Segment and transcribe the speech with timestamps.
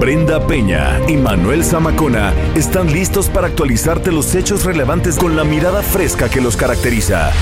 [0.00, 5.82] Brenda Peña y Manuel Zamacona están listos para actualizarte los hechos relevantes con la mirada
[5.82, 7.32] fresca que los caracteriza.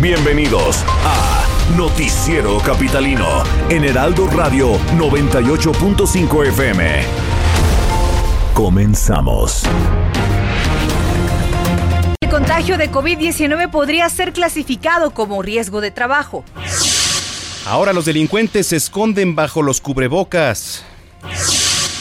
[0.00, 7.02] Bienvenidos a Noticiero Capitalino en Heraldo Radio 98.5 FM.
[8.52, 9.62] Comenzamos.
[12.20, 16.42] El contagio de COVID-19 podría ser clasificado como riesgo de trabajo.
[17.64, 20.84] Ahora los delincuentes se esconden bajo los cubrebocas.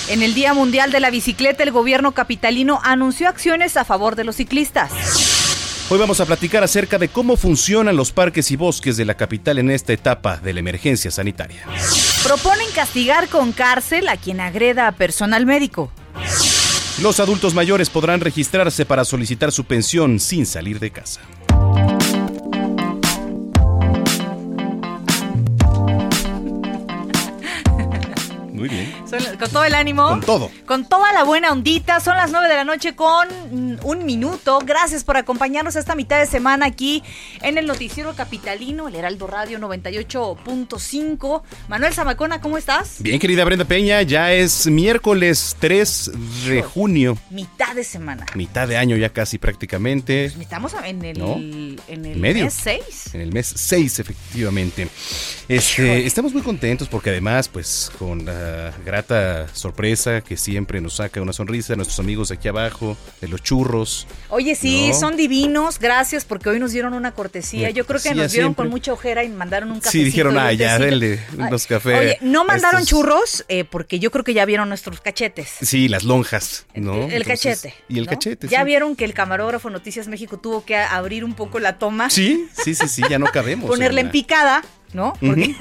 [0.09, 4.23] En el Día Mundial de la Bicicleta, el gobierno capitalino anunció acciones a favor de
[4.23, 4.91] los ciclistas.
[5.89, 9.57] Hoy vamos a platicar acerca de cómo funcionan los parques y bosques de la capital
[9.57, 11.65] en esta etapa de la emergencia sanitaria.
[12.23, 15.91] Proponen castigar con cárcel a quien agreda a personal médico.
[17.01, 21.21] Los adultos mayores podrán registrarse para solicitar su pensión sin salir de casa.
[29.09, 30.07] Son- con todo el ánimo.
[30.09, 30.51] Con todo.
[30.65, 31.99] Con toda la buena ondita.
[31.99, 33.27] Son las 9 de la noche con
[33.83, 34.59] un minuto.
[34.65, 37.03] Gracias por acompañarnos esta mitad de semana aquí
[37.41, 41.43] en el Noticiero Capitalino, el Heraldo Radio 98.5.
[41.67, 42.97] Manuel Zamacona, ¿cómo estás?
[42.99, 46.11] Bien, querida Brenda Peña, ya es miércoles 3
[46.47, 48.25] de junio, Mitad de semana.
[48.35, 50.25] mitad de año ya casi prácticamente.
[50.25, 51.35] Estamos en el, ¿No?
[51.35, 52.45] en el Medio.
[52.45, 53.13] mes 6.
[53.13, 54.87] En el mes 6, efectivamente.
[55.47, 61.21] Este, estamos muy contentos porque además, pues, con la grata sorpresa que siempre nos saca
[61.21, 64.07] una sonrisa, nuestros amigos de aquí abajo, de los churros.
[64.29, 64.99] Oye, sí, No.
[64.99, 65.77] son divinos.
[65.79, 67.69] Gracias porque hoy nos dieron una cortesía.
[67.69, 68.55] Yo creo que nos vieron siempre.
[68.63, 69.91] con mucha ojera y mandaron un café.
[69.91, 71.99] Sí, dijeron, ah, ya, denle unos cafés.
[71.99, 75.49] Oye, no mandaron Estos- churros eh, porque yo creo que ya vieron nuestros cachetes.
[75.61, 76.93] Sí, las lonjas, ¿no?
[77.03, 77.73] el Entonces, cachete.
[77.89, 78.09] Y el ¿no?
[78.11, 78.65] cachete, Ya sí.
[78.65, 82.09] vieron que el camarógrafo Noticias México tuvo que abrir un poco la toma.
[82.09, 83.67] Sí, sí, sí, sí, ya no cabemos.
[83.69, 84.63] Ponerla en picada,
[84.93, 85.13] ¿no?
[85.21, 85.55] Porque-.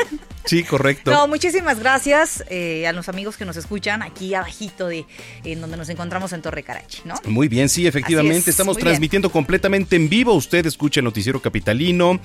[0.46, 1.10] Sí, correcto.
[1.10, 5.04] No, muchísimas gracias eh, a los amigos que nos escuchan aquí abajito de
[5.44, 7.14] en donde nos encontramos en Torre Carachi, ¿no?
[7.26, 8.38] Muy bien, sí, efectivamente.
[8.38, 8.86] Es, Estamos bien.
[8.86, 10.32] transmitiendo completamente en vivo.
[10.34, 12.20] Usted escucha el noticiero capitalino.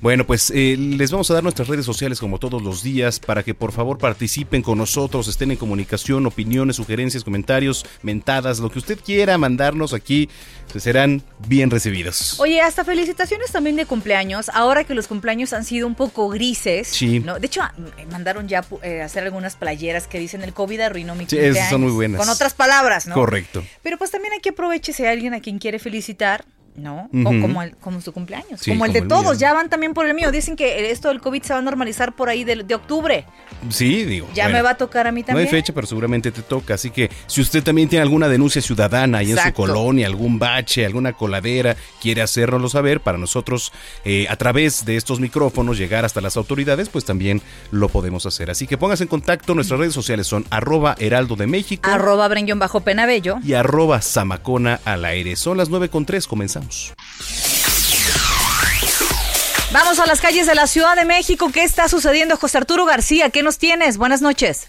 [0.00, 3.42] Bueno, pues eh, les vamos a dar nuestras redes sociales como todos los días para
[3.42, 8.78] que por favor participen con nosotros, estén en comunicación, opiniones, sugerencias, comentarios, mentadas, lo que
[8.78, 10.28] usted quiera mandarnos aquí,
[10.72, 12.40] pues, serán bien recibidos.
[12.40, 14.48] Oye, hasta felicitaciones también de cumpleaños.
[14.54, 16.88] Ahora que los cumpleaños han sido un poco grises.
[16.88, 17.20] Sí.
[17.20, 17.38] ¿no?
[17.38, 17.60] De hecho,
[17.96, 21.56] me mandaron ya eh, hacer algunas playeras que dicen el COVID arruinó mi Sí, cumpleaños.
[21.56, 22.18] esas son muy buenas.
[22.20, 23.14] Con otras palabras, ¿no?
[23.14, 23.62] Correcto.
[23.82, 26.44] Pero pues también hay que aprovechar si hay alguien a quien quiere felicitar.
[26.74, 27.10] ¿No?
[27.12, 28.60] O como, el, como su cumpleaños.
[28.60, 29.24] Sí, como el como de el todos.
[29.24, 29.34] mío.
[29.34, 30.30] Ya van también por el mío.
[30.32, 33.26] Dicen que esto del COVID se va a normalizar por ahí de, de octubre.
[33.68, 34.26] Sí, digo.
[34.34, 34.58] Ya bueno.
[34.58, 35.48] me va a tocar a mí No también.
[35.48, 36.72] hay fecha, pero seguramente te toca.
[36.74, 40.86] Así que si usted también tiene alguna denuncia ciudadana ahí en su colonia, algún bache,
[40.86, 43.70] alguna coladera, quiere hacérnoslo saber para nosotros
[44.06, 48.50] eh, a través de estos micrófonos llegar hasta las autoridades, pues también lo podemos hacer.
[48.50, 49.54] Así que póngase en contacto.
[49.54, 53.36] Nuestras redes sociales son arroba heraldo de México Arroba Brenguión bajo Penabello.
[53.44, 55.36] y arroba zamacona al aire.
[55.36, 56.06] Son las 9 con
[56.68, 56.94] 3, comenzamos.
[59.72, 61.48] Vamos a las calles de la Ciudad de México.
[61.52, 63.30] ¿Qué está sucediendo, José Arturo García?
[63.30, 63.96] ¿Qué nos tienes?
[63.96, 64.68] Buenas noches.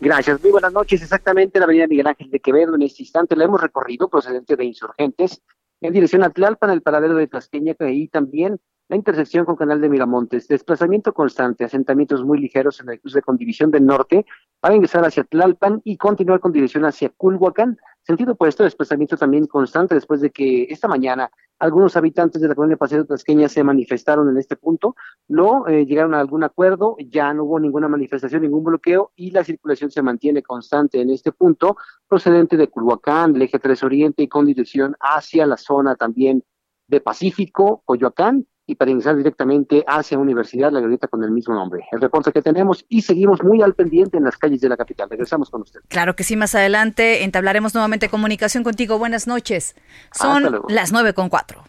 [0.00, 1.02] Gracias, muy buenas noches.
[1.02, 4.64] Exactamente la avenida Miguel Ángel de Quevedo en este instante la hemos recorrido procedente de
[4.64, 5.40] insurgentes
[5.80, 8.58] en dirección a Tlalpan, el paradero de Tasqueña y también
[8.88, 10.48] la intersección con Canal de Miramontes.
[10.48, 14.26] Desplazamiento constante, asentamientos muy ligeros en el cruce con División del Norte
[14.60, 17.78] para ingresar hacia Tlalpan y continuar con dirección hacia Culhuacán.
[18.06, 22.76] Sentido opuesto, desplazamiento también constante después de que esta mañana algunos habitantes de la colonia
[22.76, 24.94] Paseo Tasqueña se manifestaron en este punto,
[25.26, 29.42] no eh, llegaron a algún acuerdo, ya no hubo ninguna manifestación, ningún bloqueo y la
[29.42, 34.28] circulación se mantiene constante en este punto, procedente de Culhuacán, del eje 3 Oriente y
[34.28, 36.44] con dirección hacia la zona también
[36.86, 41.84] de Pacífico, Coyoacán y para ingresar directamente hacia Universidad La Glorieta con el mismo nombre.
[41.92, 45.08] El reporte que tenemos y seguimos muy al pendiente en las calles de la capital.
[45.10, 45.80] Regresamos con usted.
[45.88, 48.98] Claro que sí, más adelante entablaremos nuevamente comunicación contigo.
[48.98, 49.74] Buenas noches.
[50.12, 51.62] Son las nueve con cuatro.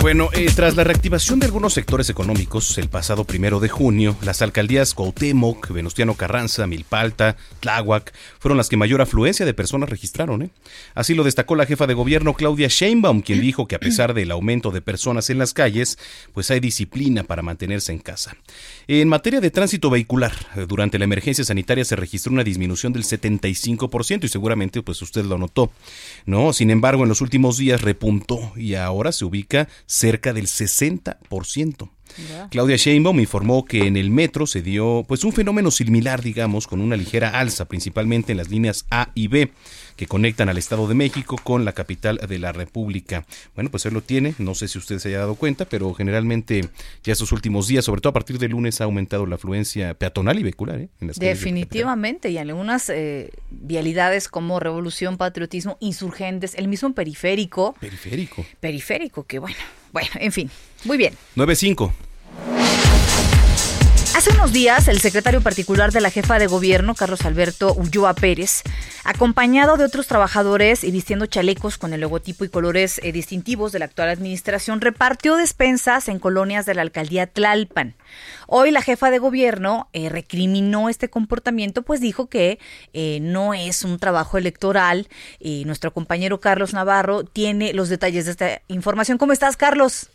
[0.00, 4.40] Bueno, eh, tras la reactivación de algunos sectores económicos el pasado primero de junio, las
[4.40, 10.40] alcaldías Cuauhtémoc, Venustiano Carranza, Milpalta, Tláhuac fueron las que mayor afluencia de personas registraron.
[10.40, 10.50] ¿eh?
[10.94, 14.30] Así lo destacó la jefa de gobierno Claudia Sheinbaum, quien dijo que a pesar del
[14.30, 15.98] aumento de personas en las calles,
[16.32, 18.36] pues hay disciplina para mantenerse en casa.
[18.88, 23.04] En materia de tránsito vehicular, eh, durante la emergencia sanitaria se registró una disminución del
[23.04, 25.70] 75% y seguramente pues usted lo notó.
[26.24, 31.90] No, sin embargo, en los últimos días repuntó y ahora se ubica cerca del 60%.
[32.50, 36.80] Claudia Sheinbaum informó que en el metro se dio pues un fenómeno similar, digamos, con
[36.80, 39.52] una ligera alza, principalmente en las líneas A y B
[40.00, 43.26] que conectan al Estado de México con la capital de la República.
[43.54, 46.70] Bueno, pues él lo tiene, no sé si usted se haya dado cuenta, pero generalmente
[47.04, 50.38] ya estos últimos días, sobre todo a partir de lunes, ha aumentado la afluencia peatonal
[50.38, 50.80] y vehicular.
[50.80, 50.88] ¿eh?
[51.00, 57.74] Definitivamente, y en algunas eh, vialidades como Revolución, Patriotismo, Insurgentes, el mismo periférico.
[57.78, 58.46] Periférico.
[58.58, 59.58] Periférico, que bueno,
[59.92, 60.50] bueno, en fin,
[60.84, 61.14] muy bien.
[61.36, 61.92] 9-5.
[64.20, 68.62] Hace unos días, el secretario particular de la jefa de gobierno, Carlos Alberto Ulloa Pérez,
[69.02, 73.78] acompañado de otros trabajadores y vistiendo chalecos con el logotipo y colores eh, distintivos de
[73.78, 77.94] la actual administración, repartió despensas en colonias de la alcaldía Tlalpan.
[78.46, 82.58] Hoy la jefa de gobierno eh, recriminó este comportamiento, pues dijo que
[82.92, 85.08] eh, no es un trabajo electoral.
[85.38, 89.16] Y nuestro compañero Carlos Navarro tiene los detalles de esta información.
[89.16, 90.10] ¿Cómo estás, Carlos?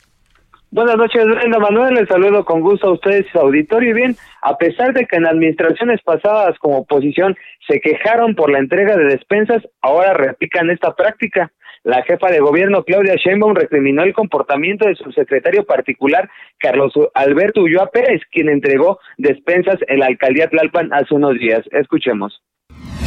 [0.71, 1.93] Buenas noches, Brenda Manuel.
[1.95, 3.91] Les saludo con gusto a ustedes auditorio.
[3.91, 7.35] Y bien, a pesar de que en administraciones pasadas como oposición
[7.67, 11.51] se quejaron por la entrega de despensas, ahora replican esta práctica.
[11.83, 17.61] La jefa de gobierno, Claudia Sheinbaum, recriminó el comportamiento de su secretario particular, Carlos Alberto
[17.61, 21.61] Ulloa Pérez, quien entregó despensas en la alcaldía Tlalpan hace unos días.
[21.71, 22.41] Escuchemos.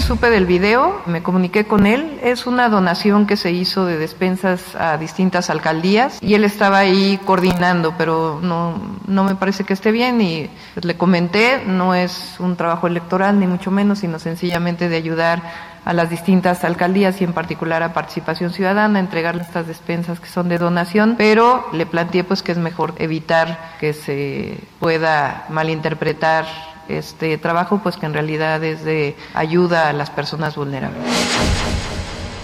[0.08, 2.18] Supe del video, me comuniqué con él.
[2.22, 7.20] Es una donación que se hizo de despensas a distintas alcaldías y él estaba ahí
[7.26, 10.48] coordinando, pero no, no me parece que esté bien y
[10.80, 15.42] le comenté, no es un trabajo electoral ni mucho menos, sino sencillamente de ayudar
[15.84, 20.28] a las distintas alcaldías y en particular a Participación Ciudadana, a entregarle estas despensas que
[20.28, 26.46] son de donación, pero le planteé pues que es mejor evitar que se pueda malinterpretar
[26.88, 31.02] este trabajo, pues que en realidad es de ayuda a las personas vulnerables.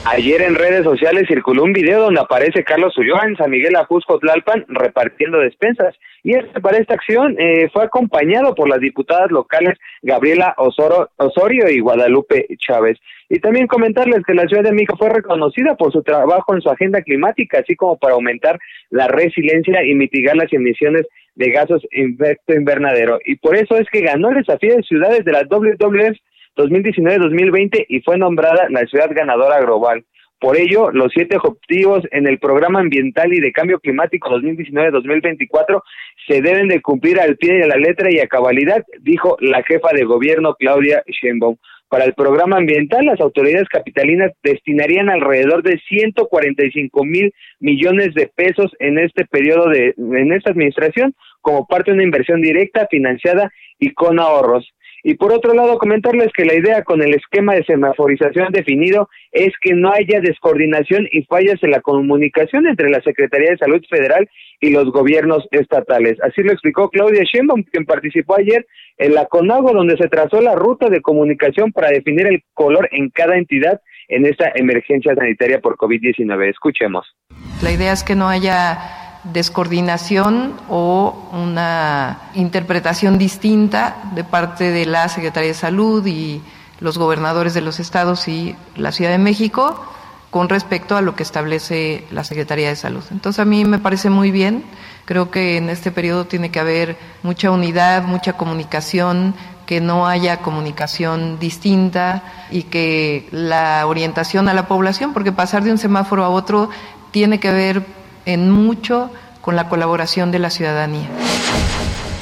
[0.06, 4.18] Ayer en redes sociales circuló un video donde aparece Carlos Ulloa en San Miguel Ajusco
[4.18, 5.94] Tlalpan repartiendo despensas.
[6.22, 11.80] Y este, para esta acción eh, fue acompañado por las diputadas locales Gabriela Osorio y
[11.80, 12.98] Guadalupe Chávez.
[13.30, 16.68] Y también comentarles que la Ciudad de México fue reconocida por su trabajo en su
[16.68, 18.58] agenda climática, así como para aumentar
[18.90, 23.18] la resiliencia y mitigar las emisiones de gases efecto invernadero.
[23.24, 26.16] Y por eso es que ganó el desafío de ciudades de la WWF
[26.56, 30.04] 2019-2020 y fue nombrada la ciudad ganadora global.
[30.40, 35.82] Por ello, los siete objetivos en el Programa Ambiental y de Cambio Climático 2019-2024
[36.28, 39.88] se deben de cumplir al pie de la letra y a cabalidad, dijo la jefa
[39.94, 41.56] de gobierno Claudia Sheinbaum.
[41.88, 48.72] Para el programa ambiental, las autoridades capitalinas destinarían alrededor de 145 mil millones de pesos
[48.80, 53.92] en este periodo de, en esta administración, como parte de una inversión directa, financiada y
[53.92, 54.73] con ahorros.
[55.06, 59.52] Y por otro lado, comentarles que la idea con el esquema de semaforización definido es
[59.60, 64.26] que no haya descoordinación y fallas en la comunicación entre la Secretaría de Salud Federal
[64.60, 66.16] y los gobiernos estatales.
[66.22, 68.66] Así lo explicó Claudia Sheinbaum, quien participó ayer
[68.96, 73.10] en la CONAGO, donde se trazó la ruta de comunicación para definir el color en
[73.10, 76.48] cada entidad en esta emergencia sanitaria por COVID-19.
[76.48, 77.14] Escuchemos.
[77.62, 85.08] La idea es que no haya descoordinación o una interpretación distinta de parte de la
[85.08, 86.42] Secretaría de Salud y
[86.80, 89.82] los gobernadores de los estados y la Ciudad de México
[90.30, 93.04] con respecto a lo que establece la Secretaría de Salud.
[93.12, 94.64] Entonces a mí me parece muy bien,
[95.04, 100.38] creo que en este periodo tiene que haber mucha unidad, mucha comunicación, que no haya
[100.38, 106.28] comunicación distinta y que la orientación a la población, porque pasar de un semáforo a
[106.28, 106.68] otro
[107.12, 107.86] tiene que ver
[108.26, 111.08] en mucho con la colaboración de la ciudadanía.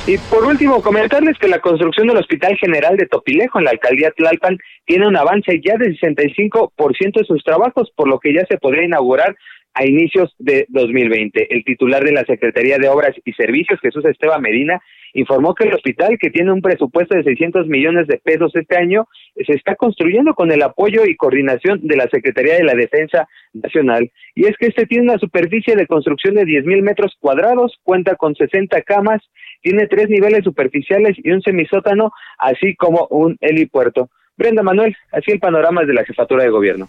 [0.04, 4.11] Y por último, comentarles que la construcción del Hospital General de Topilejo en la alcaldía
[4.11, 8.59] Tlalpan tiene un avance ya del 65% de sus trabajos, por lo que ya se
[8.59, 9.37] podría inaugurar
[9.75, 11.54] a inicios de 2020.
[11.54, 14.82] El titular de la Secretaría de Obras y Servicios, Jesús Esteban Medina,
[15.14, 19.07] informó que el hospital, que tiene un presupuesto de 600 millones de pesos este año,
[19.47, 24.11] se está construyendo con el apoyo y coordinación de la Secretaría de la Defensa Nacional.
[24.35, 28.16] Y es que este tiene una superficie de construcción de 10 mil metros cuadrados, cuenta
[28.16, 29.23] con 60 camas,
[29.61, 34.11] tiene tres niveles superficiales y un semisótano, así como un helipuerto.
[34.37, 36.88] Brenda Manuel, así el panorama de la jefatura de gobierno.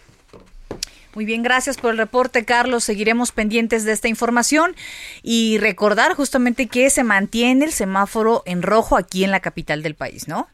[1.16, 2.84] Muy bien, gracias por el reporte, Carlos.
[2.84, 4.76] Seguiremos pendientes de esta información
[5.22, 9.96] y recordar justamente que se mantiene el semáforo en rojo aquí en la capital del
[9.96, 10.48] país, ¿no?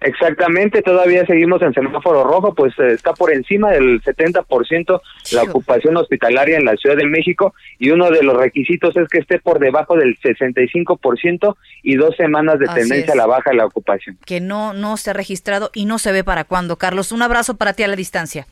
[0.00, 5.00] Exactamente, todavía seguimos en semáforo rojo, pues eh, está por encima del 70%
[5.32, 9.18] la ocupación hospitalaria en la Ciudad de México y uno de los requisitos es que
[9.18, 13.10] esté por debajo del 65% y dos semanas de Así tendencia es.
[13.12, 14.18] a la baja de la ocupación.
[14.26, 16.76] Que no, no se ha registrado y no se ve para cuándo.
[16.76, 18.46] Carlos, un abrazo para ti a la distancia.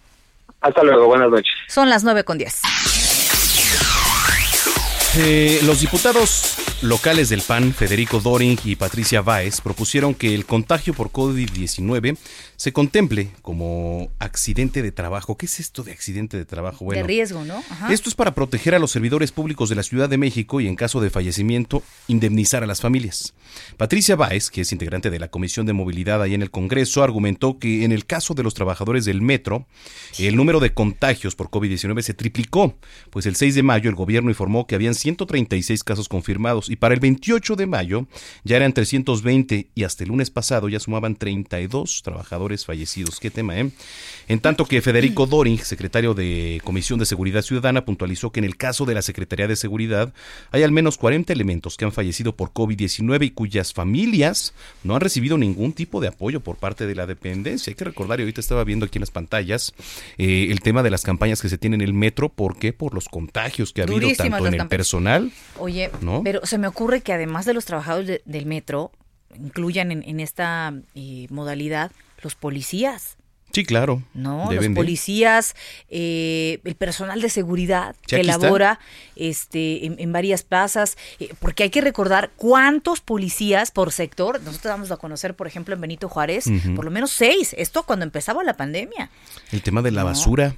[0.64, 1.52] Hasta luego, buenas noches.
[1.68, 2.62] Son las 9 con 10.
[5.18, 6.54] Eh, los diputados
[6.84, 12.16] locales del PAN, Federico Doring y Patricia Báez, propusieron que el contagio por COVID-19
[12.56, 15.36] se contemple como accidente de trabajo.
[15.36, 16.84] ¿Qué es esto de accidente de trabajo?
[16.90, 17.62] de riesgo, ¿no?
[17.70, 17.92] Ajá.
[17.92, 20.76] Esto es para proteger a los servidores públicos de la Ciudad de México y en
[20.76, 23.34] caso de fallecimiento indemnizar a las familias.
[23.76, 27.58] Patricia Báez, que es integrante de la Comisión de Movilidad ahí en el Congreso, argumentó
[27.58, 29.66] que en el caso de los trabajadores del metro,
[30.18, 32.76] el número de contagios por COVID-19 se triplicó,
[33.10, 36.92] pues el 6 de mayo el gobierno informó que habían 136 casos confirmados y para
[36.92, 38.06] el 28 de mayo
[38.42, 43.20] ya eran 320 y hasta el lunes pasado ya sumaban 32 trabajadores fallecidos.
[43.20, 43.70] Qué tema, ¿eh?
[44.26, 48.56] En tanto que Federico Doring, secretario de Comisión de Seguridad Ciudadana, puntualizó que en el
[48.56, 50.12] caso de la Secretaría de Seguridad
[50.50, 54.52] hay al menos 40 elementos que han fallecido por COVID-19 y cuyas familias
[54.82, 57.70] no han recibido ningún tipo de apoyo por parte de la dependencia.
[57.70, 59.74] Hay que recordar, y ahorita estaba viendo aquí en las pantallas,
[60.18, 62.30] eh, el tema de las campañas que se tienen en el metro.
[62.30, 62.72] ¿Por qué?
[62.72, 65.30] Por los contagios que ha habido Durísimas tanto en el personal.
[65.60, 66.22] Oye, ¿No?
[66.24, 68.90] pero se me ocurre que además de los trabajadores de- del metro,
[69.36, 71.90] incluyan en, en esta eh, modalidad
[72.22, 73.16] los policías.
[73.52, 74.02] Sí, claro.
[74.14, 75.54] No, los policías,
[75.88, 78.80] eh, el personal de seguridad Sí, que labora
[79.14, 84.64] este, en, en varias plazas, eh, porque hay que recordar cuántos policías por sector, nosotros
[84.72, 88.42] damos a conocer, por ejemplo, en Benito Juárez, por lo menos seis, esto cuando empezaba
[88.42, 89.10] la pandemia.
[89.52, 90.06] El tema de la No.
[90.08, 90.56] basura,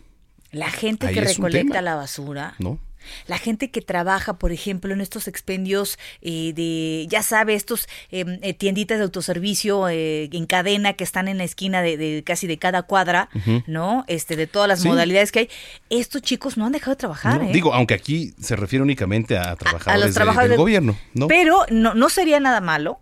[0.52, 2.78] La gente Ahí que recolecta la basura, ¿no?
[3.26, 8.24] La gente que trabaja, por ejemplo, en estos expendios eh, de, ya sabe, estos eh,
[8.42, 12.46] eh, tienditas de autoservicio eh, en cadena que están en la esquina de, de casi
[12.46, 13.28] de cada cuadra.
[13.66, 14.04] ¿no?
[14.08, 14.88] Este, de todas las Sí.
[14.88, 15.50] modalidades que hay.
[15.90, 17.52] Estos chicos no han dejado de trabajar, No, ¿eh?
[17.52, 21.28] Digo, aunque aquí se refiere únicamente a trabajadores, trabajadores del del- gobierno, ¿no?
[21.28, 23.00] Pero no, no sería nada malo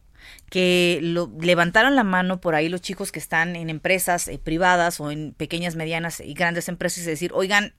[0.51, 5.01] que lo, levantaron la mano por ahí los chicos que están en empresas eh, privadas
[5.01, 7.75] o en pequeñas, medianas y grandes empresas y decir, oigan,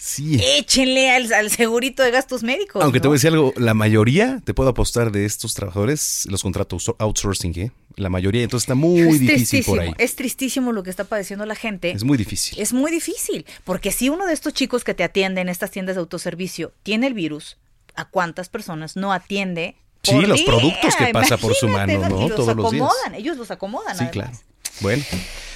[0.00, 0.40] Sí.
[0.56, 2.82] échenle al, al segurito de gastos médicos.
[2.84, 6.42] Aunque te voy a decir algo, la mayoría, te puedo apostar de estos trabajadores, los
[6.42, 7.72] contratos outsourcing, ¿eh?
[7.96, 9.92] La mayoría, entonces está muy es difícil por ahí.
[9.98, 11.90] es tristísimo lo que está padeciendo la gente.
[11.90, 12.60] Es muy difícil.
[12.60, 15.96] Es muy difícil, porque si uno de estos chicos que te atiende en estas tiendas
[15.96, 17.56] de autoservicio tiene el virus,
[17.96, 19.74] ¿a cuántas personas no atiende?
[20.04, 20.46] Sí, por los día?
[20.46, 22.26] productos que pasa por su mano, ¿no?
[22.26, 22.84] Y los Todos los días.
[22.84, 23.96] acomodan, ellos los acomodan.
[23.98, 24.12] Sí, además.
[24.12, 24.38] claro.
[24.80, 25.02] Bueno,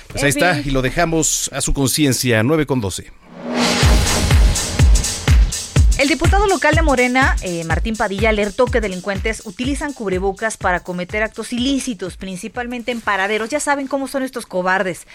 [0.08, 3.12] pues En ahí está, y lo dejamos a su conciencia, 9 con 12.
[6.02, 11.22] El diputado local de Morena, eh, Martín Padilla, alertó que delincuentes utilizan cubrebocas para cometer
[11.22, 13.50] actos ilícitos, principalmente en paraderos.
[13.50, 15.06] Ya saben cómo son estos cobardes.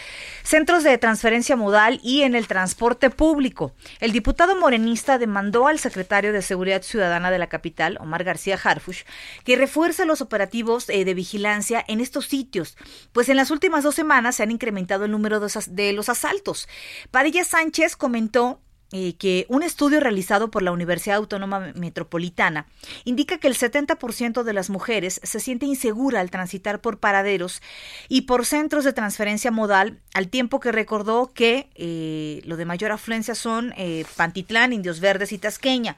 [0.44, 3.74] Centros de transferencia modal y en el transporte público.
[4.00, 9.02] El diputado morenista demandó al secretario de Seguridad Ciudadana de la capital, Omar García Harfush,
[9.44, 12.78] que refuerce los operativos eh, de vigilancia en estos sitios,
[13.12, 16.70] pues en las últimas dos semanas se han incrementado el número de, de los asaltos.
[17.12, 18.62] Padilla Sánchez comentó
[18.94, 22.68] eh, que un estudio realizado por la Universidad Autónoma Metropolitana
[23.04, 27.62] indica que el 70% de las mujeres se siente insegura al transitar por paraderos
[28.08, 32.94] y por centros de transferencia modal, al tiempo que recordó que eh, lo de mayor
[32.94, 35.98] afluencia son eh, Pantitlán, Indios Verdes y Tasqueña.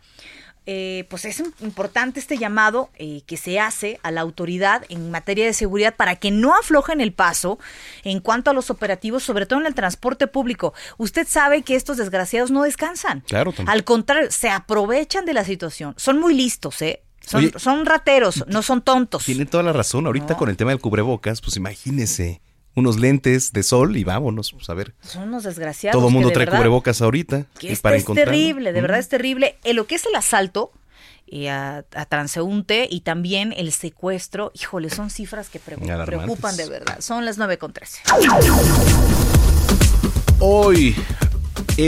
[0.71, 5.09] Eh, pues es im- importante este llamado eh, que se hace a la autoridad en
[5.09, 7.57] materia de seguridad para que no aflojen el paso
[8.03, 10.75] en cuanto a los operativos, sobre todo en el transporte público.
[10.99, 13.21] Usted sabe que estos desgraciados no descansan.
[13.21, 13.69] Claro, también.
[13.73, 15.95] Al contrario, se aprovechan de la situación.
[15.97, 17.01] Son muy listos, ¿eh?
[17.19, 19.25] Son, Oye, son rateros, no son tontos.
[19.25, 20.38] Tiene toda la razón, ahorita No.
[20.38, 22.41] con el tema del cubrebocas, pues imagínese,
[22.75, 24.93] unos lentes de sol y vámonos, pues a ver.
[25.01, 25.97] Son unos desgraciados.
[25.99, 27.45] Todo el mundo trae verdad- cubrebocas ahorita.
[27.59, 29.57] Que y esto para es terrible, de verdad es terrible.
[29.63, 30.71] En lo que es el asalto
[31.27, 36.07] eh, a, a transeúnte y también el secuestro, híjole, son cifras que pre- Alarmantes.
[36.17, 36.97] preocupan de verdad.
[37.01, 38.01] Son las 9 con 13.
[40.39, 40.95] Hoy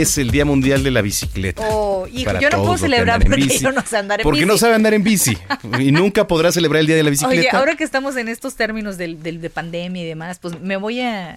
[0.00, 1.62] es el Día Mundial de la Bicicleta.
[1.68, 3.58] Oh, hijo, yo no puedo los celebrar porque bici.
[3.60, 4.48] yo no sé andar en Porque bici.
[4.48, 5.36] no sabe andar en bici.
[5.78, 7.40] Y nunca podrá celebrar el Día de la Bicicleta.
[7.40, 10.76] Oye, ahora que estamos en estos términos del, del- de pandemia y demás, pues me
[10.76, 11.36] voy a...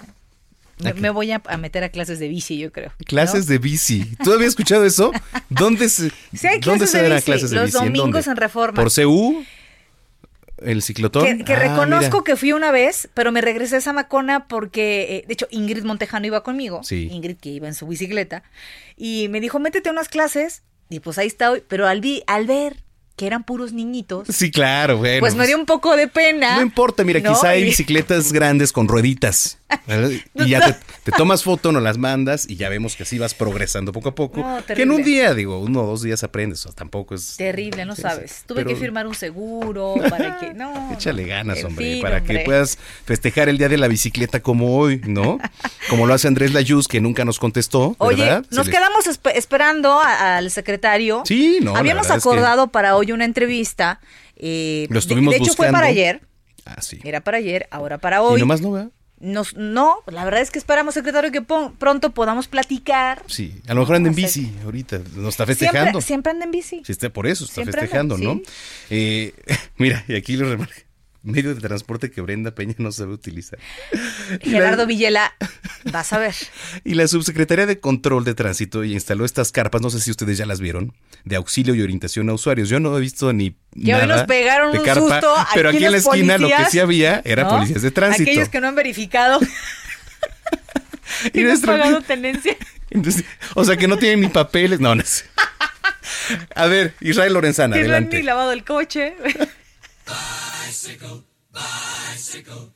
[0.98, 2.90] Me, voy a, a meter a clases de bici, yo creo.
[2.90, 3.06] ¿no?
[3.06, 4.04] Clases de bici.
[4.22, 5.12] ¿Tú habías escuchado eso?
[5.48, 7.78] ¿Dónde se, Sí ¿dónde clases se de dará bici, clases de los bici?
[7.78, 8.32] domingos dónde?
[8.32, 8.76] en Reforma.
[8.84, 9.46] ¿Por CU?
[10.66, 11.24] ¿El ciclotón?
[11.26, 12.24] Que, que Ah, reconozco mira.
[12.24, 16.26] que fui una vez, pero me regresé a Zamacona porque, eh, de hecho, Ingrid Montejano
[16.28, 16.84] iba conmigo.
[16.84, 17.08] Sí.
[17.12, 18.44] Ingrid que iba en su bicicleta.
[18.98, 20.64] Y me dijo, métete a unas clases.
[20.90, 21.64] Y pues ahí está hoy.
[21.68, 22.78] Pero al, vi, al ver
[23.16, 25.22] que eran puros niñitos, Sí, claro, bueno.
[25.22, 26.58] pues me dio un poco de pena.
[26.58, 27.34] No importa, mira, ¿no?
[27.34, 29.58] quizá hay bicicletas grandes con rueditas.
[30.36, 33.34] Y ya te, te tomas foto, nos las mandas y ya vemos que así vas
[33.34, 34.40] progresando poco a poco.
[34.42, 35.04] No, que en un terrible.
[35.04, 37.36] día, digo, uno o dos días aprendes, o sea, tampoco es...
[37.38, 38.44] Terrible, no sabes.
[38.46, 40.54] Tuve que firmar un seguro para que.
[40.54, 40.92] No.
[40.94, 45.02] Échale ganas, hombre, fin, para que puedas festejar el día de la bicicleta como hoy,
[45.06, 45.40] ¿no?
[45.90, 50.00] Como lo hace Andrés Layuz, que nunca nos contestó, Oye, nos le- quedamos espe- esperando
[50.00, 51.24] al secretario.
[51.26, 54.00] Sí, no, Habíamos verdad es que- acordado para hoy una entrevista.
[54.36, 56.22] eh, Lo de- estuvimos de, hecho, fue para ayer.
[56.66, 57.00] Ah, sí.
[57.04, 58.38] Era para ayer, ahora para hoy.
[58.38, 58.92] Y nomás no, ¿verdad?
[59.18, 63.24] Nos, no, la verdad es que esperamos, secretario, que pronto podamos platicar.
[63.28, 66.02] Sí, a lo mejor anda en bici ahorita, nos está festejando.
[66.02, 66.82] Siempre, siempre anda en bici.
[66.86, 68.42] Sí, está por eso, está Siempre anda, festejando, ¿no?
[68.90, 69.34] Eh,
[69.78, 70.76] mira, y aquí lo remarca.
[71.26, 73.58] Medio de transporte que Brenda Peña no sabe utilizar.
[74.42, 75.34] Y la- Gerardo Villela,
[75.92, 76.36] vas a ver.
[76.84, 80.46] Y la subsecretaría de Control de Tránsito instaló estas carpas, no sé si ustedes ya
[80.46, 82.70] las vieron, de auxilio y orientación a usuarios.
[82.70, 83.52] Yo no he visto ni
[83.84, 85.36] Que hoy nos pegaron de un carpa, susto.
[85.56, 87.50] pero aquí en la esquina lo que sí había era ¿no?
[87.50, 88.30] policías de tránsito.
[88.30, 89.40] Aquellos que no han verificado
[91.34, 92.56] y y no han nuestro- pagado tenencia.
[92.92, 94.80] Entonces, o sea, que no tienen ni papeles.
[94.80, 95.26] No, no sé.
[96.56, 99.16] A ver, Israel Lorenzana, que no han ni lavado el coche.
[100.66, 102.75] bicycle, bicycle.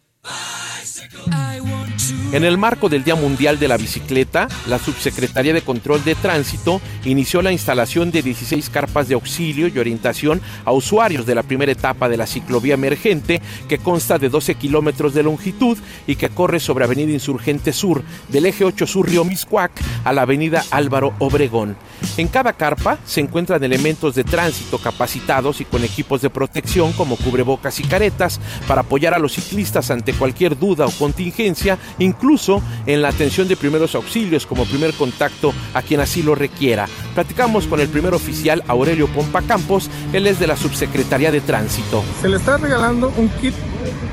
[2.32, 6.80] En el marco del Día Mundial de la Bicicleta, la Subsecretaría de Control de Tránsito
[7.04, 11.72] inició la instalación de 16 carpas de auxilio y orientación a usuarios de la primera
[11.72, 16.60] etapa de la ciclovía emergente, que consta de 12 kilómetros de longitud y que corre
[16.60, 19.72] sobre Avenida Insurgente Sur, del eje 8 Sur Río Miscuac
[20.04, 21.78] a la Avenida Álvaro Obregón.
[22.18, 27.18] En cada carpa se encuentran elementos de tránsito capacitados y con equipos de protección como
[27.18, 33.02] cubrebocas y caretas para apoyar a los ciclistas ante cualquier duda o contingencia, incluso en
[33.02, 36.88] la atención de primeros auxilios como primer contacto a quien así lo requiera.
[37.14, 42.04] Platicamos con el primer oficial Aurelio Pompa Campos, él es de la Subsecretaría de Tránsito.
[42.22, 43.54] Se le está regalando un kit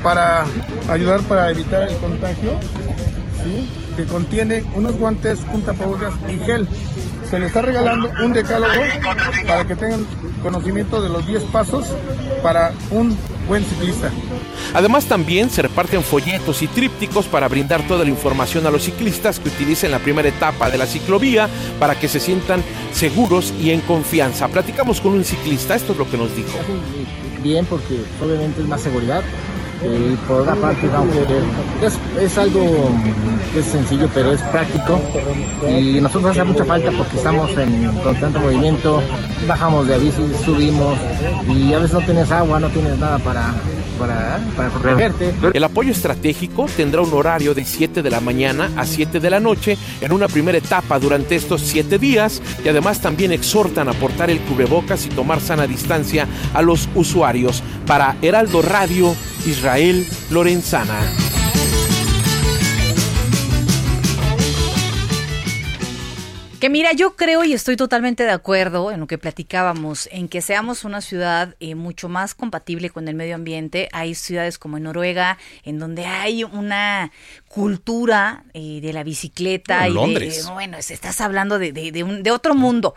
[0.03, 0.45] para
[0.89, 2.51] ayudar para evitar el contagio,
[3.43, 3.67] ¿sí?
[3.95, 6.67] que contiene unos guantes, un tapabocas y gel.
[7.29, 8.73] Se le está regalando un decálogo
[9.45, 10.05] para que tengan
[10.41, 11.87] conocimiento de los 10 pasos
[12.41, 13.17] para un
[13.47, 14.11] buen ciclista.
[14.73, 19.39] Además también se reparten folletos y trípticos para brindar toda la información a los ciclistas
[19.39, 21.49] que utilicen la primera etapa de la ciclovía
[21.79, 24.47] para que se sientan seguros y en confianza.
[24.47, 26.57] Platicamos con un ciclista, esto es lo que nos dijo.
[27.43, 29.23] bien porque obviamente es más seguridad
[29.83, 31.25] y por otra parte aunque
[31.81, 32.89] es, es algo
[33.53, 34.99] que es sencillo pero es práctico.
[35.67, 39.01] Y nosotros hace mucha falta porque estamos en constante movimiento
[39.47, 40.97] bajamos de bici subimos
[41.47, 43.53] y a veces no tienes agua no tienes nada para
[43.97, 48.85] para, para protegerte El apoyo estratégico tendrá un horario de 7 de la mañana a
[48.85, 53.31] 7 de la noche en una primera etapa durante estos 7 días y además también
[53.31, 57.63] exhortan a portar el cubrebocas y tomar sana distancia a los usuarios.
[57.85, 61.36] Para Heraldo Radio, Israel Lorenzana.
[66.59, 70.41] Que mira, yo creo y estoy totalmente de acuerdo en lo que platicábamos, en que
[70.41, 73.89] seamos una ciudad eh, mucho más compatible con el medio ambiente.
[73.91, 77.11] Hay ciudades como en Noruega, en donde hay una
[77.47, 79.81] cultura eh, de la bicicleta.
[79.87, 80.49] Bueno, y de- Londres.
[80.51, 82.95] bueno, es- estás hablando de, de- de un- de otro mundo.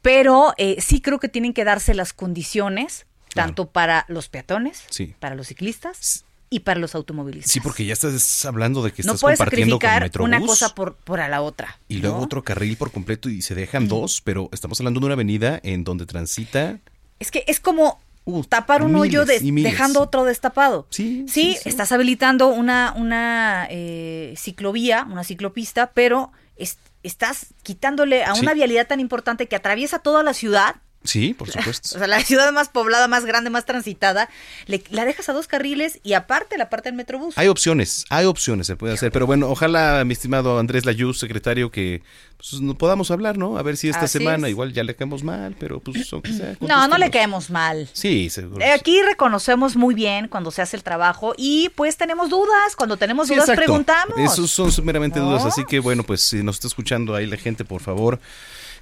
[0.00, 3.04] Pero eh, sí creo que tienen que darse las condiciones,
[3.34, 5.14] tanto para los peatones, Sí.
[5.20, 7.50] para los ciclistas y para los automovilistas.
[7.52, 10.28] Sí, porque ya estás hablando de que no estás puedes compartiendo con sacrificar Metrobús.
[10.28, 11.78] una cosa por, por a la otra.
[11.88, 12.22] Y luego ¿no?
[12.24, 15.82] otro carril por completo y se dejan dos, pero estamos hablando de una avenida en
[15.84, 16.78] donde transita
[17.18, 18.00] Es que es como
[18.48, 20.86] tapar un hoyo de- dejando otro destapado.
[20.90, 28.34] Sí, sí, estás habilitando una, una eh, ciclovía, una ciclopista, pero es- estás quitándole a
[28.34, 30.76] una vialidad tan importante que atraviesa toda la ciudad.
[31.06, 31.88] Sí, por supuesto.
[31.96, 34.28] O sea, la ciudad más poblada, más grande, más transitada,
[34.66, 37.36] le- la dejas a dos carriles y aparte la parte del metrobús.
[37.38, 39.12] Hay opciones, hay opciones, se puede hacer.
[39.12, 42.02] Pero bueno, ojalá, mi estimado Andrés Layuz, secretario, que
[42.36, 43.56] pues, no podamos hablar, ¿no?
[43.58, 44.50] A ver si esta Así semana es.
[44.50, 46.54] igual ya le caemos mal, pero pues aunque sea.
[46.60, 47.88] No, no le caemos mal.
[47.92, 48.64] Sí, seguro.
[48.64, 52.76] Eh, Aquí reconocemos muy bien cuando se hace el trabajo y pues tenemos dudas.
[52.76, 53.64] Cuando tenemos Sí, dudas exacto.
[53.64, 54.18] preguntamos.
[54.18, 55.30] Esos son meramente ¿No?
[55.30, 58.20] dudas, así que bueno, pues si nos está escuchando ahí la gente, por favor,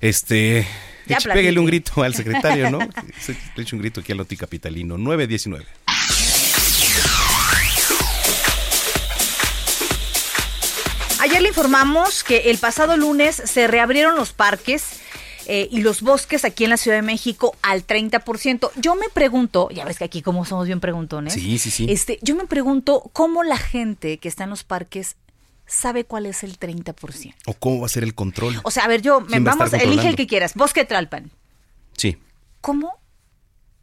[0.01, 0.67] este,
[1.07, 2.79] eche- pégale un grito al secretario, ¿no?
[3.57, 5.65] Le eche un grito aquí al Loti Capitalino, 919.
[11.21, 15.01] Ayer le informamos que el pasado lunes se reabrieron los parques
[15.47, 18.71] eh, y los bosques aquí en la Ciudad de México al 30%.
[18.77, 21.33] Yo me pregunto, ya ves que aquí como somos bien preguntones.
[21.33, 21.87] Sí, sí, sí.
[21.89, 25.17] Este, yo me pregunto cómo la gente que está en los parques
[25.67, 27.35] sabe cuál es el 30%.
[27.47, 28.61] ¿O cómo va a ser el control?
[28.65, 30.55] O sea, a ver, yo, me, ¿Quién va a vamos, elige el que quieras.
[30.55, 31.31] Bosque Tlalpan.
[31.97, 32.19] Sí.
[32.61, 32.99] ¿Cómo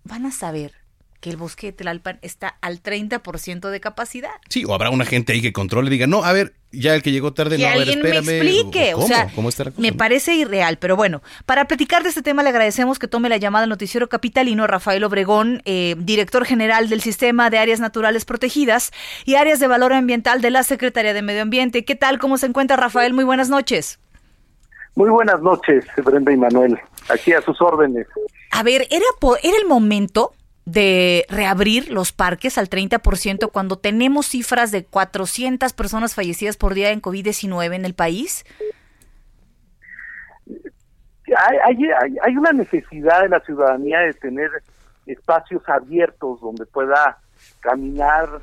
[0.03, 0.80] van a saber
[1.21, 4.31] que el bosque de Tlalpan está al 30% de capacidad?
[4.49, 7.03] Sí, o habrá una gente ahí que controle y diga, no, a ver, ya el
[7.03, 8.29] que llegó tarde, que no, a ver, alguien me espérame.
[8.47, 8.91] explique.
[8.93, 9.05] ¿Cómo?
[9.05, 9.81] O sea, ¿Cómo está la cosa?
[9.81, 10.77] me parece irreal.
[10.79, 14.09] Pero bueno, para platicar de este tema le agradecemos que tome la llamada al noticiero
[14.09, 18.91] capitalino Rafael Obregón, eh, director general del Sistema de Áreas Naturales Protegidas
[19.23, 21.85] y Áreas de Valor Ambiental de la Secretaría de Medio Ambiente.
[21.85, 22.17] ¿Qué tal?
[22.19, 23.13] ¿Cómo se encuentra Rafael?
[23.13, 23.99] Muy buenas noches.
[24.95, 26.77] Muy buenas noches, Brenda y Manuel.
[27.09, 28.07] Aquí a sus órdenes.
[28.51, 30.33] A ver, ¿era, po- ¿era el momento
[30.65, 36.91] de reabrir los parques al 30% cuando tenemos cifras de 400 personas fallecidas por día
[36.91, 38.45] en COVID-19 en el país?
[41.37, 44.49] Hay, hay, hay- una necesidad de la ciudadanía de tener
[45.05, 47.19] espacios abiertos donde pueda
[47.61, 48.41] caminar,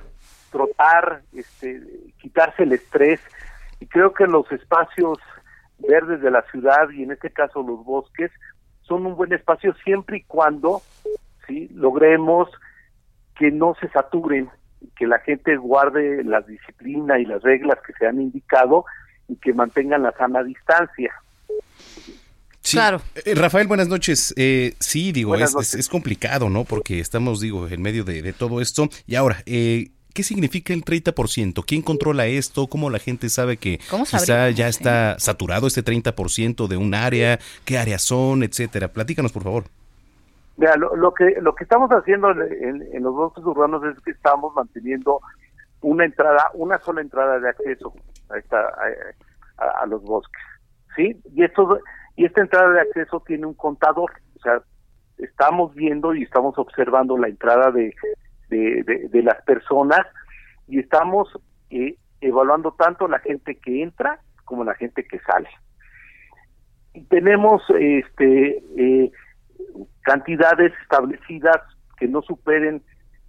[0.50, 1.83] trotar, este,
[2.20, 3.20] quitarse el estrés.
[3.81, 5.18] Y creo que los espacios
[5.78, 8.31] verdes de la ciudad, y en este caso los bosques,
[8.83, 10.81] son un buen espacio siempre y cuando
[11.48, 11.68] ¿sí?
[11.74, 12.48] logremos
[13.37, 14.48] que no se saturen,
[14.96, 18.84] que la gente guarde la disciplina y las reglas que se han indicado
[19.28, 21.12] y que mantengan la sana distancia.
[22.61, 22.76] Sí.
[23.24, 24.34] Eh, Rafael, buenas noches.
[24.37, 25.74] Eh, sí, digo, es, noches.
[25.74, 26.64] es- es complicado, ¿no?
[26.64, 28.88] Porque estamos, digo, en medio de, de todo esto.
[29.06, 31.64] Y ahora, eh, ¿qué significa el 30%?
[31.66, 32.66] ¿Quién controla esto?
[32.66, 37.38] ¿Cómo la gente sabe que ¿Cómo quizá ya está saturado este 30% de un área?
[37.64, 38.42] ¿Qué áreas son?
[38.42, 38.88] Etcétera.
[38.92, 39.64] Platícanos, por favor.
[40.58, 44.10] Mira, lo, lo que lo que estamos haciendo en, en- los bosques urbanos es que
[44.10, 45.20] estamos manteniendo
[45.80, 47.94] una entrada, una sola entrada de acceso
[48.28, 48.58] a esta
[49.56, 50.42] a, los bosques,
[50.96, 51.20] sí.
[51.34, 51.78] Y esto
[52.16, 54.60] y esta entrada de acceso tiene un contador, o sea,
[55.18, 57.94] estamos viendo y estamos observando la entrada de
[58.50, 60.06] de, de- de las personas
[60.66, 61.28] y estamos
[61.70, 65.48] eh, evaluando tanto la gente que entra como la gente que sale.
[66.94, 69.12] Y tenemos este eh,
[70.08, 71.58] cantidades establecidas
[71.98, 72.82] que no superen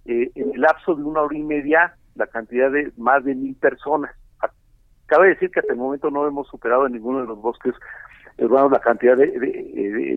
[0.06, 3.54] eh, en el lapso de una hora y media la cantidad de más de mil
[3.56, 4.10] personas.
[5.04, 7.74] Cabe decir que hasta el momento no hemos superado en ninguno de los bosques
[8.38, 9.26] urbanos la cantidad de,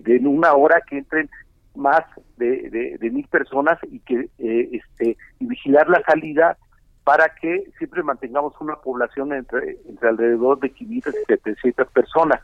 [0.02, 1.28] de, en una hora que entren
[1.74, 2.02] más
[2.38, 6.56] de mil personas y que eh, este y vigilar la salida
[7.02, 12.40] para que siempre mantengamos una población entre, entre alrededor de 500 y 700 personas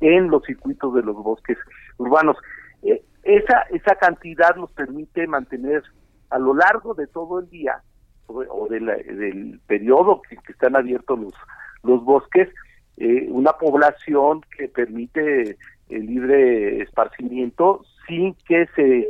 [0.00, 1.56] en los circuitos de los bosques
[1.96, 2.36] urbanos.
[2.82, 5.82] Eh, esa, esa cantidad nos permite mantener
[6.30, 7.82] a lo largo de todo el día
[8.26, 11.34] o, de la- del periodo que, que están abiertos los,
[11.82, 12.48] los bosques,
[12.96, 15.56] eh, una población que permite
[15.88, 19.08] el libre esparcimiento sin que se,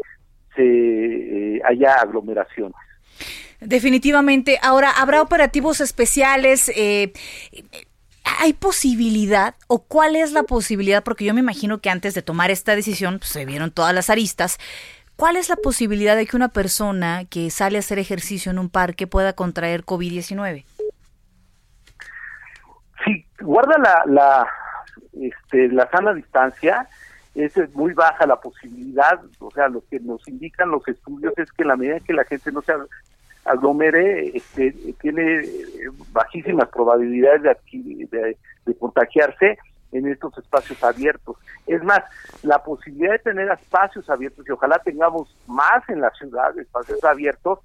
[0.57, 2.75] se eh, haya aglomeraciones.
[3.61, 4.59] Definitivamente.
[4.63, 6.71] Ahora, ¿habrá operativos especiales?
[6.77, 7.13] Eh,
[8.25, 11.03] ¿Hay posibilidad o cuál es la posibilidad?
[11.03, 14.11] Porque yo me imagino que antes de tomar esta decisión pues, se vieron todas las
[14.11, 14.59] aristas.
[15.17, 18.69] ¿Cuál es la posibilidad de que una persona que sale a hacer ejercicio en un
[18.69, 20.65] parque pueda contraer COVID-19?
[23.05, 24.49] si guarda la, la,
[25.13, 26.89] este, la sana distancia,
[27.35, 31.63] es muy baja la posibilidad, o sea, lo que nos indican los estudios es que
[31.63, 32.73] en la medida que la gente no se
[33.45, 35.47] aglomere, este, tiene
[36.13, 39.59] bajísimas probabilidades de, de, contagiarse
[39.93, 41.37] en estos espacios abiertos.
[41.67, 42.01] Es más,
[42.43, 47.61] la posibilidad de tener espacios abiertos, y ojalá tengamos más en la ciudad, espacios abiertos,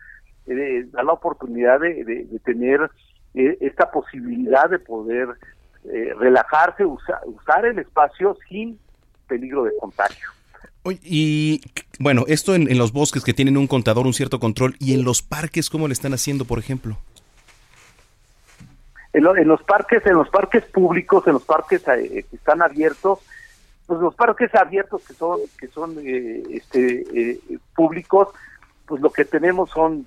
[0.48, 2.90] eh, da la oportunidad de, tener
[3.34, 5.30] eh, esta posibilidad de poder
[5.86, 8.80] eh, relajarse, usa- usar el espacio sin
[9.28, 10.30] peligro de contagio.
[11.04, 11.62] Y
[12.00, 15.04] bueno, esto en, en los bosques que tienen un contador, un cierto control, y en
[15.04, 16.98] los parques, ¿cómo le están haciendo, por ejemplo?
[19.14, 22.62] En, lo- en los parques, en los parques públicos, en los parques eh, que están
[22.62, 23.20] abiertos,
[23.88, 27.40] pues los parques abiertos que son que son eh, este eh,
[27.76, 28.28] públicos,
[28.86, 30.06] pues lo que tenemos son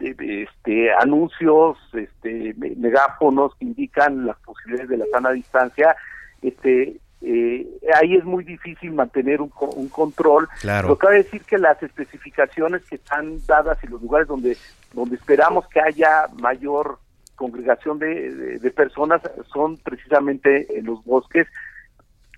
[0.00, 5.94] eh, este anuncios, este me- megáfonos que indican las posibilidades de la sana distancia,
[6.42, 7.66] este eh,
[8.00, 10.48] ahí es muy difícil mantener un, un control.
[10.60, 10.88] Claro.
[10.88, 14.56] Lo cabe decir que las especificaciones que están dadas y los lugares donde
[14.92, 16.98] donde esperamos que haya mayor
[17.34, 19.20] congregación de, de- de personas
[19.52, 21.48] son precisamente en los bosques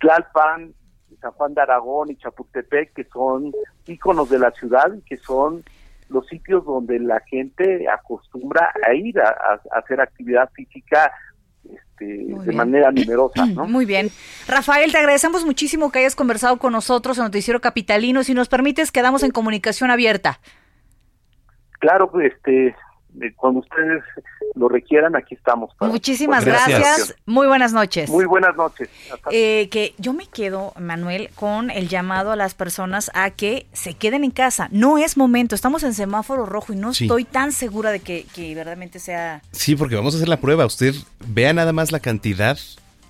[0.01, 0.72] Tlalpan,
[1.20, 3.53] San Juan de Aragón y Chapultepec, que son
[3.87, 5.62] íconos de la ciudad y que son
[6.09, 11.12] los sitios donde la gente acostumbra a ir a hacer actividad física
[11.74, 13.66] este, de manera numerosa, ¿no?
[13.66, 14.11] Muy bien.
[14.46, 18.22] Rafael, te agradecemos muchísimo que hayas conversado con nosotros en Noticiero Capitalino.
[18.22, 20.40] Si nos permites, quedamos en comunicación abierta.
[21.79, 22.74] Claro, pues, este,
[23.20, 24.02] eh, cuando ustedes
[24.55, 25.74] lo requieran, aquí estamos.
[25.79, 27.14] para- Muchísimas gracias.
[27.26, 28.09] Muy buenas noches.
[28.11, 28.88] Muy buenas noches.
[29.31, 33.94] Eh, que yo me quedo, Manuel, con el llamado a las personas a que se
[33.94, 34.68] queden en casa.
[34.70, 37.05] No es momento, estamos en semáforo rojo y no Sí.
[37.05, 39.42] estoy tan segura de que, que verdaderamente sea...
[39.52, 40.64] Sí, porque vamos a hacer la prueba.
[40.66, 40.94] Usted
[41.26, 42.59] vea nada más la cantidad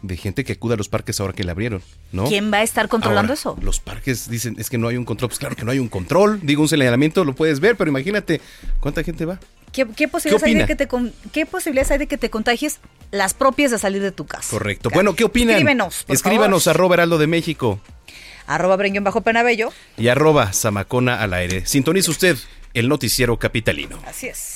[0.02, 2.26] de gente que acude a los parques ahora que le abrieron, ¿no?
[2.26, 3.56] ¿Quién va a estar controlando Ahora, eso?
[3.62, 5.30] Los parques dicen, es que no hay un control.
[5.30, 6.38] Pues claro que no hay un control.
[6.42, 8.40] Digo, un señalamiento lo puedes ver, pero imagínate
[8.80, 9.40] cuánta gente va.
[9.76, 10.88] ¿Qué, qué posibilidades hay de que te
[11.32, 12.78] ¿Qué posibilidades hay de que te contagies
[13.10, 14.48] las propias de salir de tu casa?
[14.50, 14.88] Correcto.
[14.88, 15.50] Bueno, ¿qué opinan?
[15.56, 16.76] Escríbenos, por Escríbanos favor.
[16.76, 17.78] arroba heraldo de México
[18.46, 19.70] Arroba Brenguión bajo Penabello.
[19.98, 21.66] y arroba zamacona al aire.
[21.66, 22.38] Sintoniza usted
[22.72, 23.98] el noticiero capitalino.
[24.06, 24.55] Así es.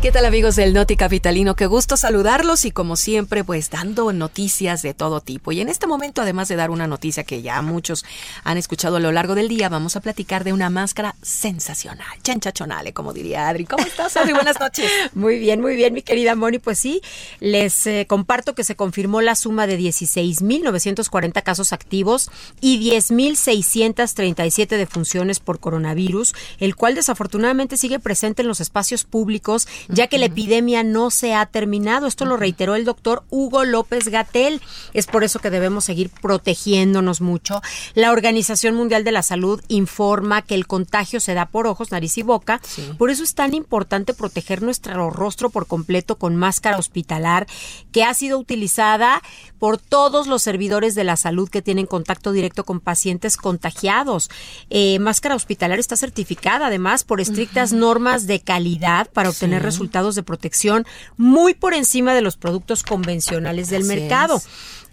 [0.00, 1.56] ¿Qué tal amigos del Noti Capitalino?
[1.56, 5.50] Qué gusto saludarlos y como siempre pues dando noticias de todo tipo.
[5.50, 8.04] Y en este momento además de dar una noticia que ya muchos
[8.44, 12.92] han escuchado a lo largo del día, vamos a platicar de una máscara sensacional, chanchachonale
[12.92, 13.64] como diría Adri.
[13.64, 14.34] ¿Cómo estás Adri?
[14.34, 14.88] Buenas noches.
[15.14, 16.60] Muy bien, muy bien, mi querida Moni.
[16.60, 17.02] Pues sí,
[17.40, 22.30] les eh, comparto que se confirmó la suma de 16.940 casos activos
[22.60, 30.06] y 10.637 defunciones por coronavirus, el cual desafortunadamente sigue presente en los espacios públicos, ya
[30.06, 32.06] que la epidemia no se ha terminado.
[32.06, 34.60] Esto lo reiteró el doctor Hugo López Gatel.
[34.94, 37.60] Es por eso que debemos seguir protegiéndonos mucho.
[37.94, 42.18] La Organización Mundial de la Salud informa que el contagio se da por ojos, nariz
[42.18, 42.60] y boca.
[42.98, 47.46] Por eso es tan importante proteger nuestro rostro por completo con máscara hospitalar
[47.92, 49.22] que ha sido utilizada
[49.58, 54.30] por todos los servidores de la salud que tienen contacto directo con pacientes contagiados.
[54.70, 59.64] Eh, máscara hospitalar está certificada además por estrictas normas de calidad para obtener Sí.
[59.64, 60.86] resultados de protección
[61.16, 64.36] muy por encima de los productos convencionales del Así mercado.
[64.36, 64.46] es.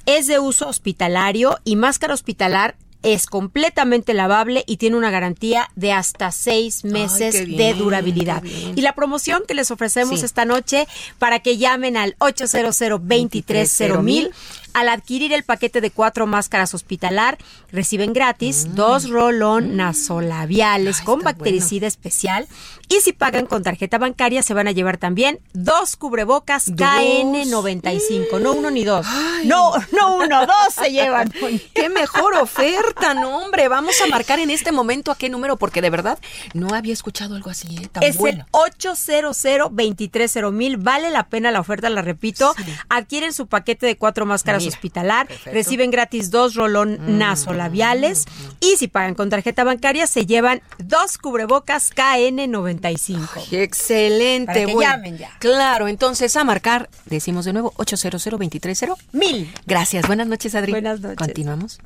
[0.06, 5.92] Es de uso hospitalario y máscara hospitalar es completamente lavable y tiene una garantía de
[5.92, 8.42] hasta seis meses de durabilidad.
[8.44, 10.26] Y la promoción que les ofrecemos Sí.
[10.26, 10.88] esta noche
[11.20, 14.32] para que llamen al 800 230 mil
[14.76, 17.38] al adquirir el paquete de cuatro máscaras hospitalar,
[17.72, 22.46] reciben gratis dos rolón nasolabiales con bactericida especial.
[22.90, 28.40] Y si pagan con tarjeta bancaria, se van a llevar también dos cubrebocas KN95.
[28.42, 29.08] No uno ni dos.
[29.46, 31.32] No, no uno, dos se llevan.
[31.74, 33.70] Qué mejor oferta, no hombre.
[33.70, 36.20] Vamos a marcar en este momento a qué número, porque de verdad
[36.54, 37.88] no había escuchado algo así, ¿eh?
[37.92, 38.44] tan Es bueno.
[38.44, 40.78] el 800 230 mil.
[40.78, 42.54] Vale la pena la oferta, la repito.
[42.90, 45.28] Adquieren su paquete de cuatro máscaras Mira, hospitalar.
[45.28, 45.52] perfecto.
[45.52, 48.26] Reciben gratis dos rolón Mm, nasolabiales.
[48.60, 53.28] Y si pagan con tarjeta bancaria, se llevan dos cubrebocas KN95.
[53.52, 54.46] Excelente.
[54.48, 54.82] Para que bueno.
[54.92, 55.32] llamen ya.
[55.40, 59.52] Claro, entonces a marcar, decimos de nuevo, 800 230 mil.
[59.66, 60.08] Gracias.
[60.08, 60.72] Buenas noches, Adri.
[60.72, 61.18] Buenas noches.
[61.18, 61.80] Continuamos.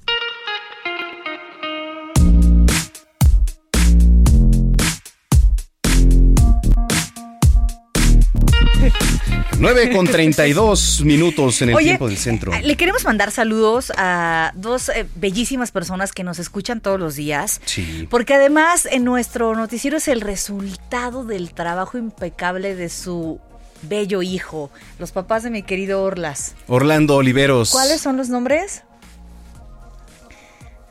[9.59, 12.51] 9 con 32 minutos en el Oye, tiempo del centro.
[12.61, 17.59] Le queremos mandar saludos a dos eh, bellísimas personas que nos escuchan todos los días.
[17.65, 18.07] Sí.
[18.09, 23.39] Porque además en nuestro noticiero es el resultado del trabajo impecable de su
[23.81, 26.55] bello hijo, los papás de mi querido Orlas.
[26.67, 27.71] Orlando Oliveros.
[27.71, 28.83] ¿Cuáles son los nombres?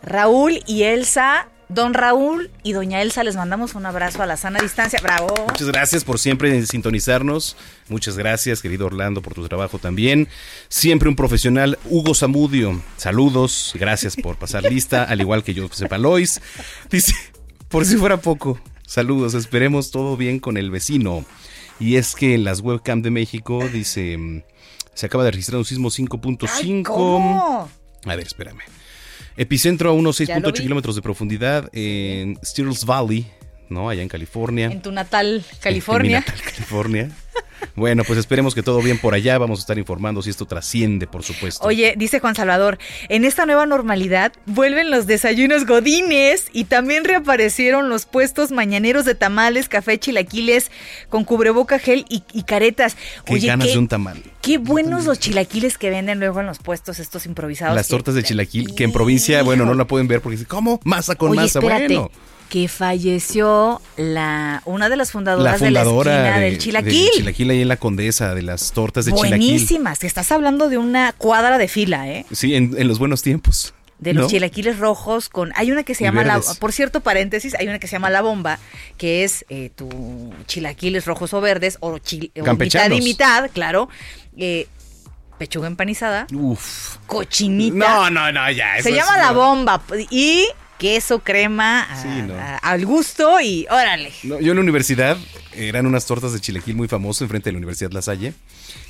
[0.03, 1.49] Raúl y Elsa.
[1.69, 5.01] Don Raúl y doña Elsa les mandamos un abrazo a la sana distancia.
[5.03, 5.29] Bravo.
[5.49, 7.57] Muchas gracias por siempre sintonizarnos.
[7.91, 10.29] Muchas gracias, querido Orlando, por tu trabajo también.
[10.69, 11.79] Siempre un profesional.
[11.85, 13.73] Hugo Zamudio, saludos.
[13.75, 16.41] Gracias por pasar lista, al igual que yo, José Palois.
[16.91, 17.15] Dice,
[17.69, 19.35] por si fuera poco, saludos.
[19.35, 21.27] Esperemos todo bien con el vecino.
[21.79, 24.43] Y es que en las webcam de México dice, mm,
[24.95, 26.83] se acaba de registrar un sismo 5.5.
[26.85, 27.69] ¿Cómo?
[28.07, 28.63] A ver, espérame.
[29.38, 30.62] Epicentro a unos Ya lo 6.8 vi.
[30.64, 33.27] kilómetros de profundidad en Steels Valley,
[33.70, 33.88] ¿no?
[33.88, 34.66] Allá en California.
[34.66, 36.20] En tu natal En mi California.
[36.20, 37.11] natal California.
[37.75, 39.38] Bueno, pues esperemos que todo bien por allá.
[39.38, 41.66] Vamos a estar informando si esto trasciende, por supuesto.
[41.66, 47.88] Oye, dice Juan Salvador, en esta nueva normalidad vuelven los desayunos godines y también reaparecieron
[47.88, 50.71] los puestos mañaneros de tamales, café, chilaquiles
[51.09, 52.97] con cubreboca, gel y, y caretas.
[53.25, 54.23] Qué Oye, ganas qué, de un tamal.
[54.40, 57.75] qué buenos los chilaquiles que venden luego en los puestos estos improvisados.
[57.75, 60.81] Las tortas de chilaquil, que en provincia, bueno, no la pueden ver porque dicen, ¿cómo?
[60.85, 61.59] Masa con Oye, masa.
[61.59, 62.11] espérate, Bueno,
[62.49, 67.51] que falleció la una de las la fundadoras fundadora de la esquina de- del chilaquil.
[67.51, 69.39] ahí en la condesa, de las tortas de chilaquil.
[69.51, 69.99] Buenísimas.
[69.99, 72.25] Te estás hablando de una cuadra de fila, ¿eh?
[72.33, 73.75] Sí, en, en los buenos tiempos.
[73.99, 74.31] De los ¿no?
[74.31, 75.53] chilaquiles rojos con...
[75.57, 78.11] Hay una que se Y llama, la, por cierto, paréntesis, hay una que se llama
[78.11, 78.61] La Bomba,
[78.97, 83.89] que es eh, tu chilaquiles rojos o verdes, o, chil- o mitad y mitad, claro.
[84.37, 84.69] eh,
[85.37, 86.97] pechuga empanizada, Uf.
[87.09, 87.77] cochinita.
[87.77, 88.81] No, no, no, ya.
[88.83, 89.83] se llama es- La Bomba.
[90.11, 90.47] Y
[90.79, 92.35] queso, crema, a- Sí, no.
[92.35, 94.12] a- al gusto y órale.
[94.23, 95.17] No, yo en la universidad
[95.55, 98.33] eran unas tortas de chilaquil muy famosas enfrente de la Universidad La Salle.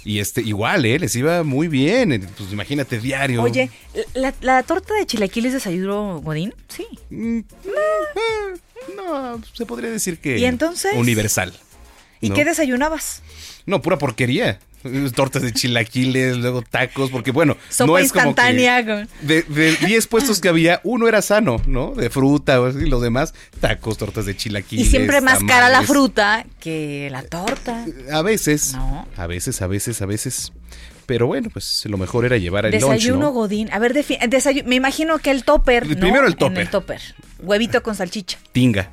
[0.04, 0.98] Y este, igual, ¿eh?
[0.98, 2.12] Les iba muy bien.
[2.12, 3.42] eh, Pues imagínate, diario.
[3.42, 3.70] Oye,
[4.14, 6.54] ¿la, la torta de chilaquiles desayuno Godín?
[6.68, 6.86] Sí.
[7.10, 7.40] Mm,
[8.96, 10.38] No, se podría decir que.
[10.38, 10.92] ¿Y entonces?
[10.94, 11.52] Universal.
[12.20, 12.34] ¿Y ¿no?
[12.34, 13.22] qué desayunabas?
[13.66, 14.58] No, pura porquería.
[15.14, 20.06] Tortas de chilaquiles, luego tacos, porque bueno, Sopa no es como que de, de 10
[20.06, 21.92] puestos que había, uno era sano, ¿no?
[21.94, 24.88] De fruta así, los demás, tacos, tortas de Y chilaquiles.
[24.88, 27.84] siempre más cara la fruta que la torta.
[28.12, 29.06] A veces, No.
[29.16, 30.52] a veces, a veces, a veces.
[31.06, 33.30] Pero bueno, pues lo mejor era llevar el lunch, Desayuno ¿no?
[33.32, 33.70] Godín.
[33.72, 35.84] A ver, defi- desayu- me imagino que el topper.
[35.86, 36.58] Primero el En topper.
[36.60, 37.00] el topper.
[37.40, 38.38] Huevito con salchicha.
[38.52, 38.90] Tinga.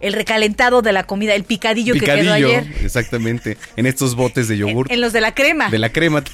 [0.00, 2.66] El recalentado de la comida, el picadillo, que quedó ayer.
[2.82, 3.56] exactamente.
[3.76, 4.90] En estos botes de yogur.
[4.92, 5.70] En los de la crema.
[5.70, 6.22] De la crema.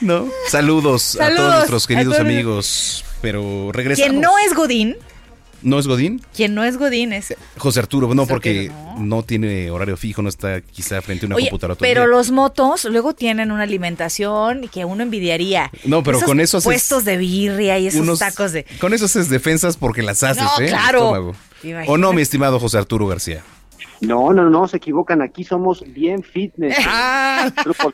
[0.00, 0.28] ¿No?
[0.48, 3.04] Saludos, a todos nuestros queridos amigos.
[3.20, 4.10] Pero regresamos.
[4.10, 4.96] Quien no es Godín,
[5.62, 6.20] ¿No es Godín?
[6.34, 7.34] quien no es Godín es.
[7.58, 9.22] José Arturo, no, José porque Arturo, no.
[9.22, 12.16] tiene horario fijo, no está quizá frente a una Oye, computadora todo el pero día.
[12.16, 15.70] los motos luego tienen una alimentación que uno envidiaría.
[15.84, 18.64] No, pero Esos con eso haces puestos de birria y esos unos- tacos de.
[18.80, 20.68] Con eso haces defensas porque las haces, No, ¿eh?
[20.68, 21.32] Claro.
[21.86, 23.42] ¿O no, mi estimado José Arturo García?
[24.00, 25.22] No, no, no, se equivocan.
[25.22, 26.76] Aquí somos bien fitness.
[26.86, 27.52] Ah.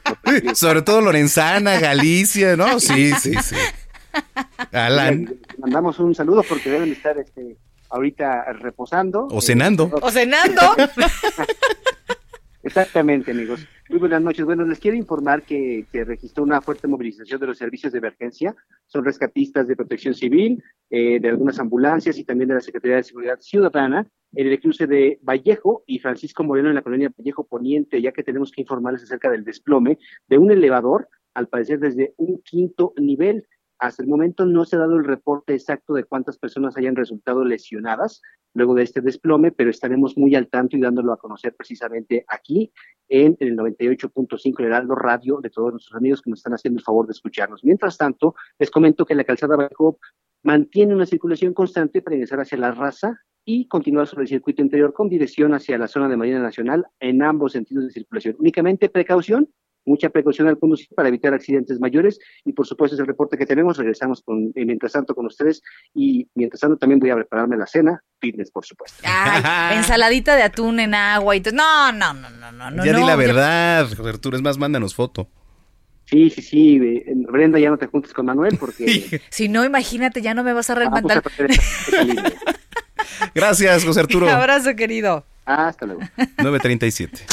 [0.54, 2.80] Sobre todo Lorenzana, Galicia, ¿no?
[2.80, 3.56] Sí, sí, sí.
[4.72, 5.24] Alan.
[5.24, 7.56] Les Mandamos un saludo porque deben estar este,
[7.90, 9.26] ahorita reposando.
[9.30, 9.90] O cenando.
[10.00, 10.62] O cenando.
[12.62, 13.66] Exactamente, amigos.
[13.88, 14.44] Muy buenas noches.
[14.44, 18.54] Bueno, les quiero informar que, que registró una fuerte movilización de los servicios de emergencia.
[18.86, 23.04] Son rescatistas de protección civil, eh, de algunas ambulancias y también de la Secretaría de
[23.04, 28.02] Seguridad Ciudadana en el cruce de Vallejo y Francisco Moreno en la colonia Vallejo Poniente,
[28.02, 32.42] ya que tenemos que informarles acerca del desplome de un elevador, al parecer desde un
[32.42, 33.46] quinto nivel.
[33.78, 37.44] Hasta el momento no se ha dado el reporte exacto de cuántas personas hayan resultado
[37.44, 38.22] lesionadas
[38.54, 42.72] luego de este desplome, pero estaremos muy al tanto y dándolo a conocer precisamente aquí
[43.08, 47.06] en el 98.5 Heraldo Radio de todos nuestros amigos que nos están haciendo el favor
[47.06, 47.62] de escucharnos.
[47.62, 49.98] Mientras tanto, les comento que la calzada Vallejo
[50.42, 54.92] mantiene una circulación constante para ingresar hacia la raza y continuar sobre el circuito interior
[54.92, 58.36] con dirección hacia la zona de Marina Nacional en ambos sentidos de circulación.
[58.38, 59.48] Únicamente precaución,
[59.88, 63.46] mucha precaución al conducir para evitar accidentes mayores y por supuesto es el reporte que
[63.46, 63.76] tenemos.
[63.78, 65.62] Regresamos con, eh, mientras tanto con ustedes
[65.94, 69.02] y mientras tanto también voy a prepararme la cena, fitness por supuesto.
[69.04, 69.42] Ay,
[69.78, 71.54] ensaladita de atún en agua y todo.
[71.54, 72.70] No, no, no, no, no.
[72.70, 74.36] no, ya di la verdad, José Arturo.
[74.36, 75.28] Es más, mándanos foto.
[76.04, 80.22] Sí, sí, sí, eh, Brenda, ya no te juntes con Manuel porque Si no, imagínate,
[80.22, 81.22] ya no me vas a vamos a remantar.
[81.22, 82.32] perder esta- esta línea.
[83.34, 84.26] Gracias, José Arturo.
[84.26, 85.26] Un abrazo, querido.
[85.44, 86.00] Hasta luego.
[86.38, 87.26] 937.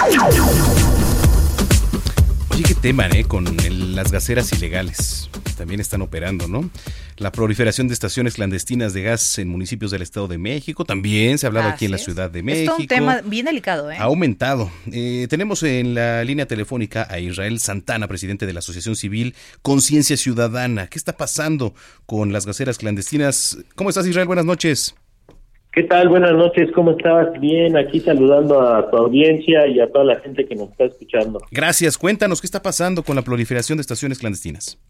[2.56, 3.26] Oye, qué tema, ¿eh?
[3.26, 5.30] Con el- las gaseras ilegales.
[5.58, 6.70] También están operando, ¿no?
[7.18, 10.86] La proliferación de estaciones clandestinas de gas en municipios del Estado de México.
[10.86, 12.06] También se ha hablado aquí en la Así es.
[12.06, 12.72] Ciudad de Es México.
[12.74, 13.98] todo un tema bien delicado, ¿eh?
[13.98, 14.72] Ha aumentado.
[14.92, 20.16] Eh, tenemos en la línea telefónica a Israel Santana, presidente de la Asociación Civil Conciencia
[20.18, 20.88] Ciudadana.
[20.88, 21.74] ¿Qué está pasando
[22.06, 23.58] con las gaseras clandestinas?
[23.76, 24.28] ¿Cómo estás, Israel?
[24.28, 24.96] Buenas noches.
[25.76, 26.08] ¿Qué tal?
[26.08, 27.38] Buenas noches, ¿cómo estás?
[27.42, 31.42] Bien, aquí saludando a tu audiencia y a toda la gente que nos está escuchando.
[31.52, 31.98] Gracias.
[31.98, 34.82] Cuéntanos qué está pasando con la proliferación de estaciones clandestinas.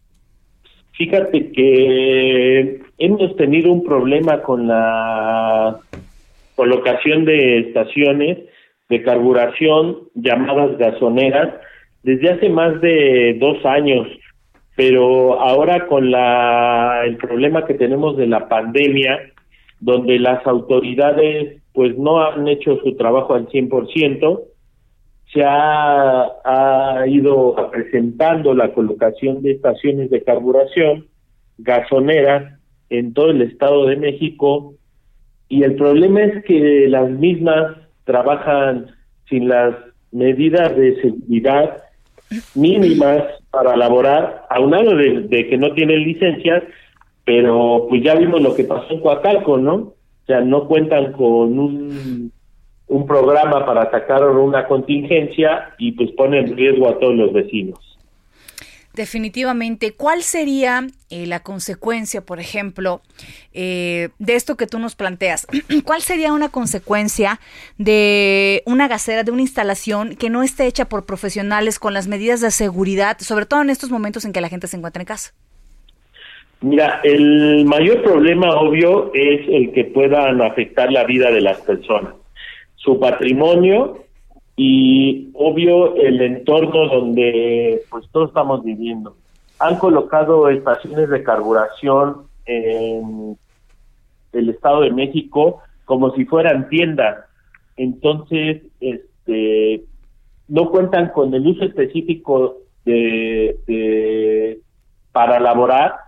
[0.92, 5.80] Fíjate que hemos tenido un problema con la
[6.54, 8.38] colocación de estaciones
[8.88, 11.52] de carburación llamadas gasoneras
[12.04, 14.06] desde hace más de dos años,
[14.76, 19.32] pero ahora con la, el problema que tenemos de la pandemia,
[19.80, 24.40] donde las autoridades pues no han hecho su trabajo al 100%,
[25.32, 31.06] se ha, ha ido presentando la colocación de estaciones de carburación
[31.58, 32.58] gasoneras
[32.90, 34.74] en todo el Estado de México
[35.48, 38.86] y el problema es que las mismas trabajan
[39.28, 39.74] sin las
[40.12, 41.82] medidas de seguridad
[42.54, 46.62] mínimas para laborar, aunado de, de que no tienen licencias,
[47.26, 49.74] pero pues ya vimos lo que pasó en Coacalco, ¿no?
[49.74, 52.32] O sea, no cuentan con un,
[53.06, 57.78] programa para atacar una contingencia y pues ponen en riesgo a todos los vecinos.
[58.94, 63.02] Definitivamente, ¿cuál sería eh, la consecuencia, por ejemplo,
[63.52, 65.46] eh, de esto que tú nos planteas?
[65.84, 67.40] ¿Cuál sería una consecuencia
[67.76, 72.40] de una gasera, de una instalación que no esté hecha por profesionales con las medidas
[72.40, 75.34] de seguridad, sobre todo en estos momentos en que la gente se encuentra en casa?
[76.62, 82.14] Mira, el mayor problema obvio es el que puedan afectar la vida de las personas,
[82.76, 83.98] su patrimonio
[84.56, 89.16] y obvio el entorno donde pues todos estamos viviendo.
[89.58, 93.36] Han colocado estaciones de carburación en
[94.32, 97.18] el Estado de México como si fueran tiendas.
[97.76, 99.84] Entonces, este
[100.48, 104.60] no cuentan con el uso específico de, de
[105.12, 106.05] para elaborar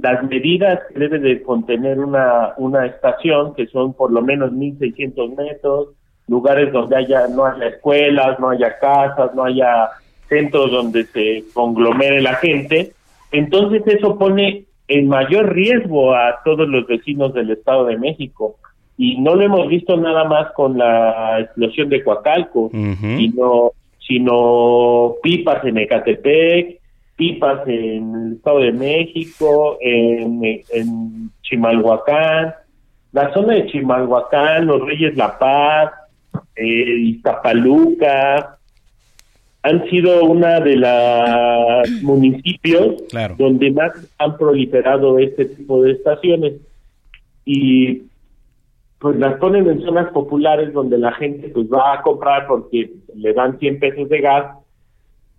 [0.00, 5.36] las medidas que debe de contener una, una estación, que son por lo menos 1.600
[5.36, 5.88] metros,
[6.28, 9.90] lugares donde haya no haya escuelas, no haya casas, no haya
[10.28, 12.92] centros donde se conglomere la gente.
[13.32, 18.56] Entonces eso pone en mayor riesgo a todos los vecinos del Estado de México.
[18.98, 25.64] Y no lo hemos visto nada más con la explosión de Coacalco, sino, sino pipas
[25.64, 26.80] en Ecatepec,
[27.16, 32.54] pipas en el Estado de México, en, en Chimalhuacán,
[33.12, 35.92] la zona de Chimalhuacán, los Reyes La Paz,
[36.54, 38.58] eh, Iztapaluca,
[39.62, 43.02] han sido una de los municipios
[43.38, 46.54] donde más han proliferado este tipo de estaciones.
[47.44, 48.02] Y
[48.98, 53.32] pues las ponen en zonas populares donde la gente pues va a comprar porque le
[53.32, 54.56] dan 100 pesos de gas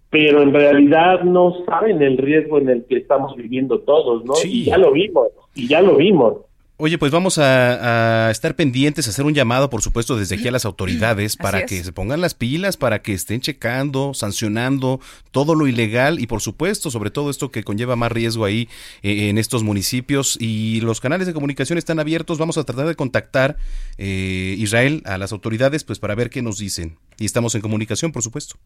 [0.10, 4.34] pero en realidad no saben el riesgo en el que estamos viviendo todos, ¿no?
[4.45, 6.38] Y ya lo vimos, y ya lo vimos.
[6.80, 10.51] Oye, pues vamos a, estar pendientes, a hacer un llamado, por supuesto, desde aquí a
[10.51, 14.99] las autoridades para que se pongan las pilas, para que estén checando, sancionando
[15.32, 18.70] todo lo ilegal y, por supuesto, sobre todo esto que conlleva más riesgo ahí
[19.01, 20.38] eh, en estos municipios.
[20.39, 22.38] Y los canales de comunicación están abiertos.
[22.38, 23.58] Vamos a tratar de contactar
[23.97, 26.99] eh, Israel a las autoridades, pues para ver qué nos dicen.
[27.18, 28.58] Y estamos en comunicación, por supuesto.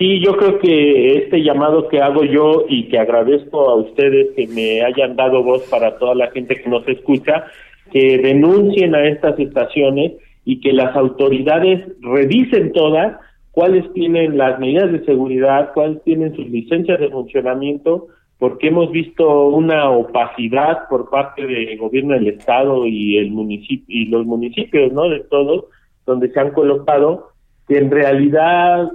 [0.00, 4.46] Sí, yo creo que este llamado que hago yo y que agradezco a ustedes que
[4.46, 7.44] me hayan dado voz para toda la gente que nos escucha,
[7.92, 10.12] que denuncien a estas estaciones
[10.46, 13.18] y que las autoridades revisen todas
[13.50, 18.06] cuáles tienen las medidas de seguridad, cuáles tienen sus licencias de funcionamiento,
[18.38, 24.06] porque hemos visto una opacidad por parte del gobierno del estado y el municipio y
[24.06, 25.10] los municipios, ¿no?
[25.10, 25.66] De todos
[26.06, 27.32] donde se han colocado
[27.68, 28.90] que en realidad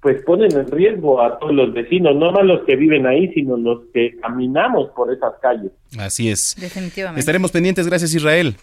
[0.00, 3.56] pues ponen en riesgo a todos los vecinos, no más los que viven ahí, sino
[3.56, 5.72] los que caminamos por esas calles.
[5.98, 6.56] Así es.
[6.58, 7.20] Definitivamente.
[7.20, 8.56] Estaremos pendientes, gracias Israel.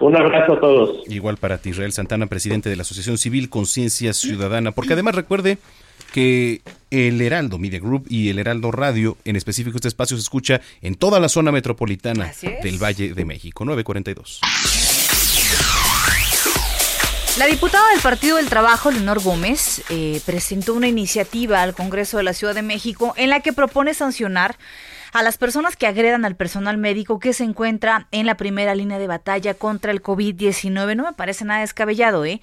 [0.00, 1.04] Un abrazo a todos.
[1.08, 5.58] Igual para ti, Israel Santana, presidente de la Asociación Civil Conciencia Ciudadana, porque además recuerde
[6.14, 10.60] que el Heraldo Media Group y el Heraldo Radio, en específico este espacio se escucha
[10.80, 14.40] en toda la zona metropolitana del Valle de México, 942.
[17.38, 22.24] La diputada del Partido del Trabajo, Leonor Gómez, eh, presentó una iniciativa al Congreso de
[22.24, 24.58] la Ciudad de México en la que propone sancionar
[25.14, 28.98] a las personas que agredan al personal médico que se encuentra en la primera línea
[28.98, 30.94] de batalla contra el COVID-19.
[30.94, 32.42] No me parece nada descabellado, ¿eh?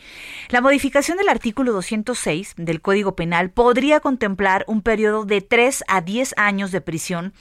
[0.50, 6.02] La modificación del artículo 206 del Código Penal podría contemplar un periodo de 3 a
[6.02, 7.34] 10 años de prisión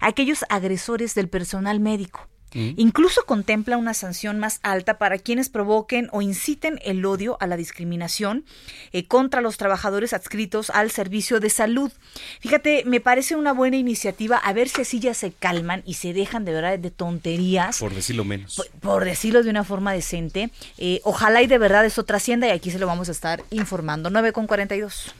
[0.00, 2.26] a aquellos agresores del personal médico.
[2.76, 7.56] Incluso contempla una sanción más alta para quienes provoquen o inciten el odio a la
[7.56, 8.44] discriminación
[8.92, 11.92] eh, contra los trabajadores adscritos al servicio de salud.
[12.40, 16.12] Fíjate, me parece una buena iniciativa, a ver si así ya se calman y se
[16.12, 17.78] dejan de verdad de tonterías.
[17.78, 18.62] Por decirlo menos.
[18.80, 20.50] Por, decirlo de una forma decente.
[20.78, 24.10] Eh, ojalá y de verdad eso trascienda y aquí se lo vamos a estar informando.
[24.10, 25.14] 9 con 42.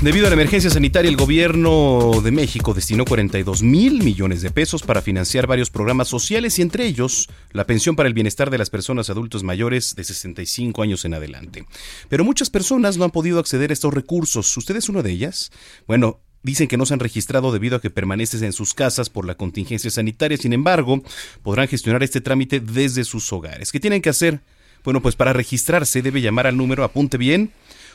[0.00, 4.84] Debido a la emergencia sanitaria, el gobierno de México destinó 42 mil millones de pesos
[4.84, 8.70] para financiar varios programas sociales y entre ellos la pensión para el bienestar de las
[8.70, 11.64] personas adultos mayores de 65 años en adelante.
[12.08, 14.56] Pero muchas personas no han podido acceder a estos recursos.
[14.56, 15.50] ¿Usted es una de ellas?
[15.86, 19.26] Bueno, Dicen que no se han registrado debido a que permanecen en sus casas por
[19.26, 20.38] la contingencia sanitaria.
[20.38, 21.02] Sin embargo,
[21.42, 23.72] podrán gestionar este trámite desde sus hogares.
[23.72, 24.40] ¿Qué tienen que hacer?
[24.84, 27.50] Bueno, pues para registrarse debe llamar al número, apunte bien,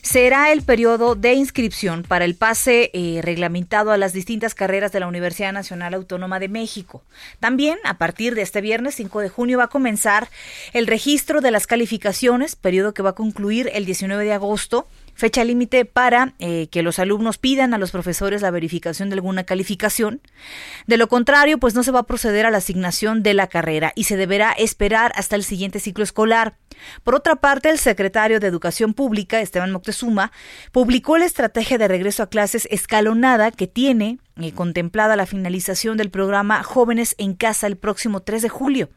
[0.04, 5.00] será el periodo de inscripción para el pase eh, reglamentado a las distintas carreras de
[5.00, 7.02] la Universidad Nacional Autónoma de México.
[7.40, 10.30] También, a partir de este viernes 5 de junio, va a comenzar
[10.74, 15.44] el registro de las calificaciones, periodo que va a concluir el 19 de agosto fecha
[15.44, 20.22] límite para eh, que los alumnos pidan a los profesores la verificación de alguna calificación.
[20.88, 23.92] De lo contrario, pues no se va a proceder a la asignación de la carrera
[23.96, 26.58] y se deberá esperar hasta el siguiente ciclo escolar.
[27.04, 30.32] Por otra parte, el secretario de Educación Pública, Esteban Moctezuma,
[30.72, 36.10] publicó la estrategia de regreso a clases escalonada que tiene eh, contemplada la finalización del
[36.10, 38.90] programa Jóvenes en Casa el próximo 3 de julio.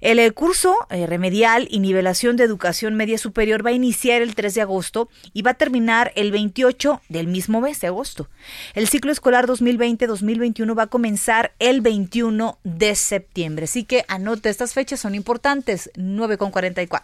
[0.00, 4.34] El eh, curso eh, remedial y nivelación de educación media superior va a iniciar el
[4.34, 8.28] 3 de agosto y va a terminar el 28 del mismo mes de agosto.
[8.74, 13.64] El ciclo escolar 2020-2021 va a comenzar el 21 de septiembre.
[13.64, 17.02] Así que anote, estas fechas son importantes, 9.44.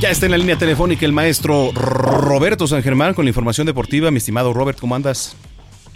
[0.00, 4.10] Ya está en la línea telefónica el maestro Roberto San Germán con la información deportiva.
[4.10, 5.34] Mi estimado Robert, ¿cómo andas?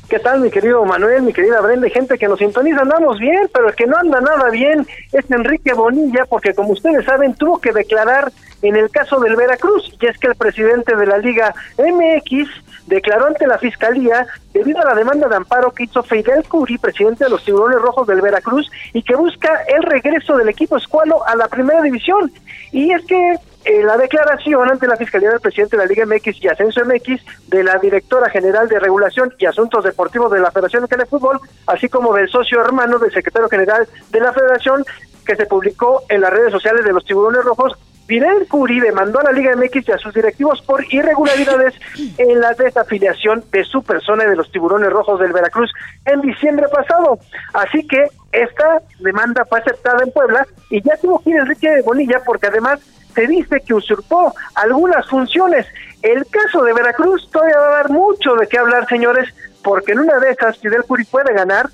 [0.08, 1.86] ¿Qué tal, mi querido Manuel, mi querida Brenda?
[1.90, 5.74] Gente que nos sintoniza, andamos bien, pero el que no anda nada bien es Enrique
[5.74, 8.32] Bonilla, porque como ustedes saben, tuvo que declarar
[8.62, 12.48] en el caso del Veracruz, y es que el presidente de la Liga MX
[12.86, 17.24] declaró ante la Fiscalía debido a la demanda de amparo que hizo Fidel Curi, presidente
[17.24, 21.36] de los Tiburones Rojos del Veracruz, y que busca el regreso del equipo escualo a
[21.36, 22.32] la primera división.
[22.72, 23.34] Y es que
[23.68, 27.22] en la declaración ante la Fiscalía del presidente de la Liga MX y Ascenso MX,
[27.48, 31.86] de la directora general de Regulación y Asuntos Deportivos de la Federación de Fútbol, así
[31.90, 34.86] como del socio hermano del secretario general de la Federación,
[35.26, 39.24] que se publicó en las redes sociales de los Tiburones Rojos, Fidel Curi demandó a
[39.24, 41.74] la Liga MX y a sus directivos por irregularidades
[42.16, 45.70] en la desafiliación de su persona y de los tiburones rojos del Veracruz
[46.06, 47.18] en diciembre pasado.
[47.52, 52.22] Así que esta demanda fue aceptada en Puebla y ya tuvo que ir Enrique Bonilla
[52.24, 52.80] porque además
[53.18, 55.66] se dice que usurpó algunas funciones.
[56.02, 59.28] El caso de Veracruz todavía va a dar mucho de qué hablar, señores,
[59.64, 61.68] porque en una de esas Fidel Curi puede ganar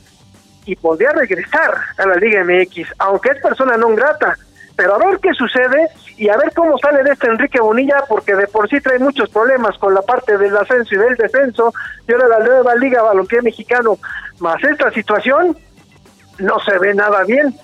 [0.64, 4.38] y podría regresar a la Liga MX, aunque es persona no grata.
[4.74, 8.34] Pero a ver qué sucede y a ver cómo sale de este Enrique Bonilla, porque
[8.34, 11.74] de por sí trae muchos problemas con la parte del ascenso y del descenso,
[12.08, 13.98] y ahora la nueva Liga Balompié Mexicano,
[14.40, 15.58] más esta situación,
[16.38, 17.54] no se ve nada bien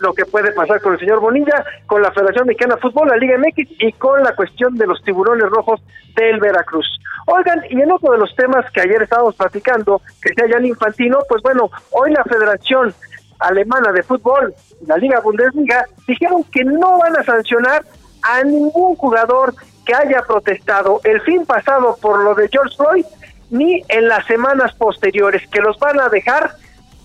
[0.00, 3.16] lo que puede pasar con el señor Bonilla, con la Federación Mexicana de Fútbol, la
[3.16, 5.80] Liga MX y con la cuestión de los tiburones rojos
[6.16, 6.86] del Veracruz.
[7.26, 11.18] Oigan, y en otro de los temas que ayer estábamos platicando, que sea Jan Infantino,
[11.28, 12.94] pues bueno, hoy la Federación
[13.38, 14.54] Alemana de Fútbol,
[14.86, 17.84] la Liga Bundesliga, dijeron que no van a sancionar
[18.22, 23.04] a ningún jugador que haya protestado el fin pasado por lo de George Floyd,
[23.50, 26.50] ni en las semanas posteriores, que los van a dejar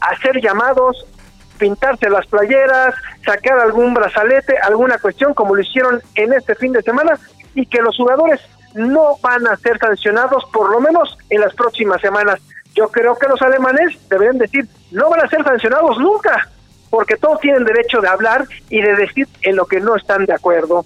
[0.02, 1.06] hacer llamados,
[1.58, 2.96] pintarse las playeras,
[3.26, 7.18] sacar algún brazalete, alguna cuestión como lo hicieron en este fin de semana
[7.54, 8.42] y que los jugadores
[8.74, 12.40] no van a ser sancionados por lo menos en las próximas semanas.
[12.76, 16.50] Yo creo que los alemanes deberían decir, no van a ser sancionados nunca,
[16.90, 20.34] porque todos tienen derecho de hablar y de decir en lo que no están de
[20.34, 20.86] acuerdo.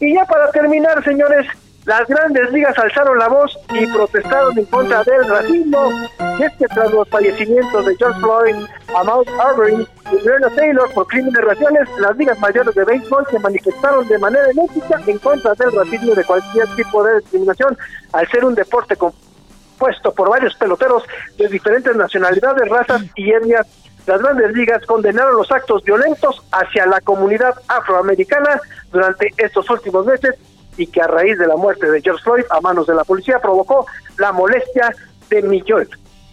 [0.00, 1.46] Y ya para terminar, señores,
[1.90, 5.90] las grandes ligas alzaron la voz y protestaron en contra del racismo.
[6.38, 8.54] Y es que tras los fallecimientos de George Floyd,
[8.96, 14.06] Ahmaud Arbery y Breonna Taylor por crímenes raciales, las ligas mayores de béisbol se manifestaron
[14.06, 17.76] de manera enérgica en contra del racismo de cualquier tipo de discriminación,
[18.12, 21.02] al ser un deporte compuesto por varios peloteros
[21.38, 23.66] de diferentes nacionalidades, razas y etnias
[24.06, 28.60] las grandes ligas condenaron los actos violentos hacia la comunidad afroamericana
[28.90, 30.36] durante estos últimos meses
[30.80, 33.38] y que a raíz de la muerte de George Floyd a manos de la policía
[33.38, 33.86] provocó
[34.18, 34.90] la molestia
[35.28, 35.88] de millones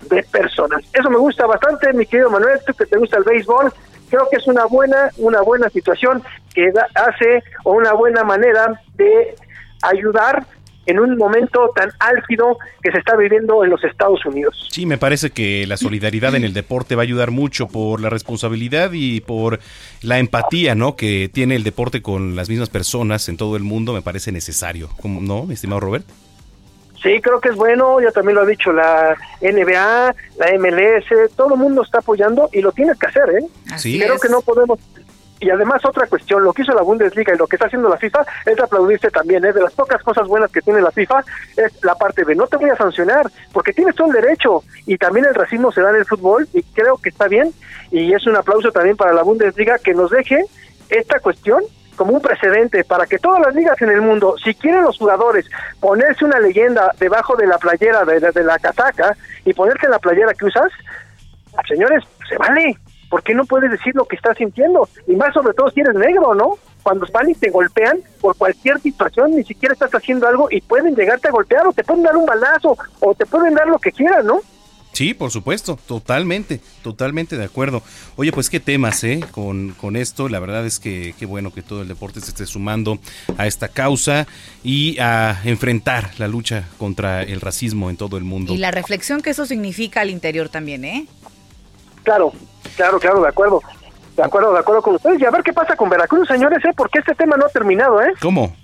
[0.10, 0.82] de personas.
[0.93, 3.74] Eso me gusta bastante, mi querido Manuel, tú que te gusta el béisbol,
[4.10, 6.24] creo que es una buena, una buena situación
[6.54, 9.36] que hace o una buena manera de
[9.82, 10.45] ayudar
[10.88, 14.67] en un momento tan álgido que se está viviendo en los Estados Unidos.
[14.71, 18.09] Sí, me parece que la solidaridad en el deporte va a ayudar mucho por la
[18.09, 19.59] responsabilidad y por
[20.01, 20.95] la empatía, ¿no?
[20.95, 24.89] Que tiene el deporte con las mismas personas en todo el mundo, me parece necesario.
[25.01, 26.05] ¿Cómo, ¿No, mi estimado Robert?
[27.03, 31.53] Sí, creo que es bueno, ya también lo ha dicho la NBA, la MLS, todo
[31.53, 33.45] el mundo está apoyando y lo tienes que hacer, ¿eh?
[33.71, 34.21] Así creo es.
[34.21, 34.79] que no podemos
[35.39, 37.97] y además otra cuestión, lo que hizo la Bundesliga y lo que está haciendo la
[37.97, 41.23] FIFA es aplaudirse también, es de las pocas cosas buenas que tiene la FIFA,
[41.55, 44.97] es la parte de no te voy a sancionar, porque tienes todo el derecho, y
[44.97, 47.51] también el racismo se da en el fútbol, y creo que está bien,
[47.91, 50.43] y es un aplauso también para la Bundesliga que nos deje
[50.89, 51.63] esta cuestión
[51.95, 55.49] como un precedente para que todas las ligas en el mundo, si quieren los jugadores
[55.79, 59.91] ponerse una leyenda debajo de la playera de, de, de la casaca y ponerte en
[59.91, 60.71] la playera que usas,
[61.67, 62.77] señores, se vale.
[63.10, 64.88] ¿Por qué no puedes decir lo que estás sintiendo?
[65.08, 66.58] Y más sobre todo si eres negro, ¿no?
[66.84, 70.95] Cuando van y te golpean por cualquier situación, ni siquiera estás haciendo algo y pueden
[70.95, 73.91] llegarte a golpear o te pueden dar un balazo o te pueden dar lo que
[73.91, 74.41] quieran, ¿no?
[74.97, 77.84] Sí, por supuesto, totalmente, totalmente de acuerdo.
[78.16, 79.24] Oye, pues qué temas, ¿eh?
[79.30, 82.47] Con, con esto, la verdad es que qué bueno que todo el deporte se esté
[82.47, 82.97] sumando
[83.38, 84.26] a esta causa
[84.64, 88.55] y a enfrentar la lucha contra el racismo en todo el mundo.
[88.55, 91.05] Y la reflexión que eso significa al interior también, ¿eh?
[92.01, 92.34] Claro,
[92.76, 93.61] claro, claro, de acuerdo.
[94.15, 95.22] De acuerdo, de acuerdo con ustedes.
[95.22, 96.74] Y a ver qué pasa con Veracruz, señores, ¿eh?
[96.76, 98.13] Porque este tema no ha terminado, ¿eh?
[98.20, 98.55] ¿Cómo?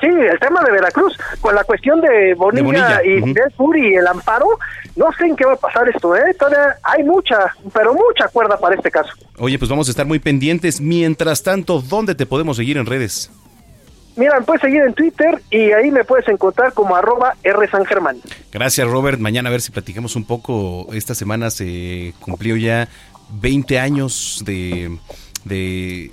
[0.00, 3.94] Sí, el tema de Veracruz, con la cuestión de Bonilla, Bonilla, y del Puri y
[3.94, 4.46] el amparo,
[4.96, 6.34] no sé en qué va a pasar esto, ¿eh?
[6.38, 9.12] Todavía hay mucha, pero mucha cuerda para este caso.
[9.38, 10.80] Oye, pues vamos a estar muy pendientes.
[10.80, 13.30] Mientras tanto, ¿dónde te podemos seguir en redes?
[14.16, 18.18] Mira, puedes seguir en Twitter y ahí me puedes encontrar como arroba R San Germán.
[18.52, 19.18] Gracias, Robert.
[19.18, 20.86] Mañana a ver si platicamos un poco.
[20.92, 22.88] Esta semana se cumplió ya
[23.40, 24.98] 20 años de,
[25.44, 26.12] de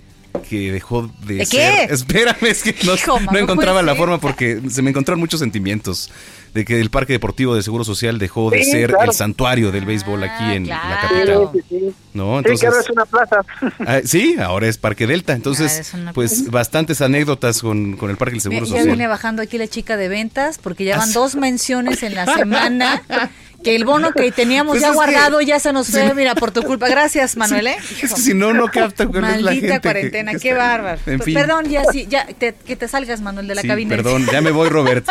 [0.49, 1.87] que dejó de, ¿De ser.
[1.87, 1.93] qué?
[1.93, 3.97] Espérame, es que no, Hijo, no no encontraba la ser.
[3.99, 6.09] forma porque se me encontraron muchos sentimientos
[6.53, 9.11] de que el Parque Deportivo de Seguro Social dejó de Sí, ser claro.
[9.11, 11.49] el santuario del béisbol aquí en la Sí, capital.
[11.53, 11.93] sí, sí.
[12.13, 12.39] ¿No?
[12.39, 13.35] Sí, que Entonces, ahora es una plaza.
[13.87, 15.31] ah, sí, ahora es Parque Delta.
[15.31, 18.87] Ah, Entonces, pues bastantes anécdotas con, con el Parque del Seguro ya Social.
[18.87, 21.13] viene bajando aquí la chica de ventas porque ya Ah, van sí.
[21.13, 23.01] dos menciones en la semana.
[23.63, 26.51] Que el bono que teníamos Pues ya que- guardado ya se nos fue, mira, por
[26.51, 26.87] tu culpa.
[26.89, 27.77] Gracias, Manuel, ¿eh?
[28.01, 30.99] Es que si no, no capta la Maldita gente cuarentena, que qué bárbaro.
[31.05, 31.33] En P- fin.
[31.35, 33.95] Perdón, ya sí, ya te- que te salgas, Manuel, de la Sí, cabina.
[33.95, 35.07] perdón, ya me voy, Robert.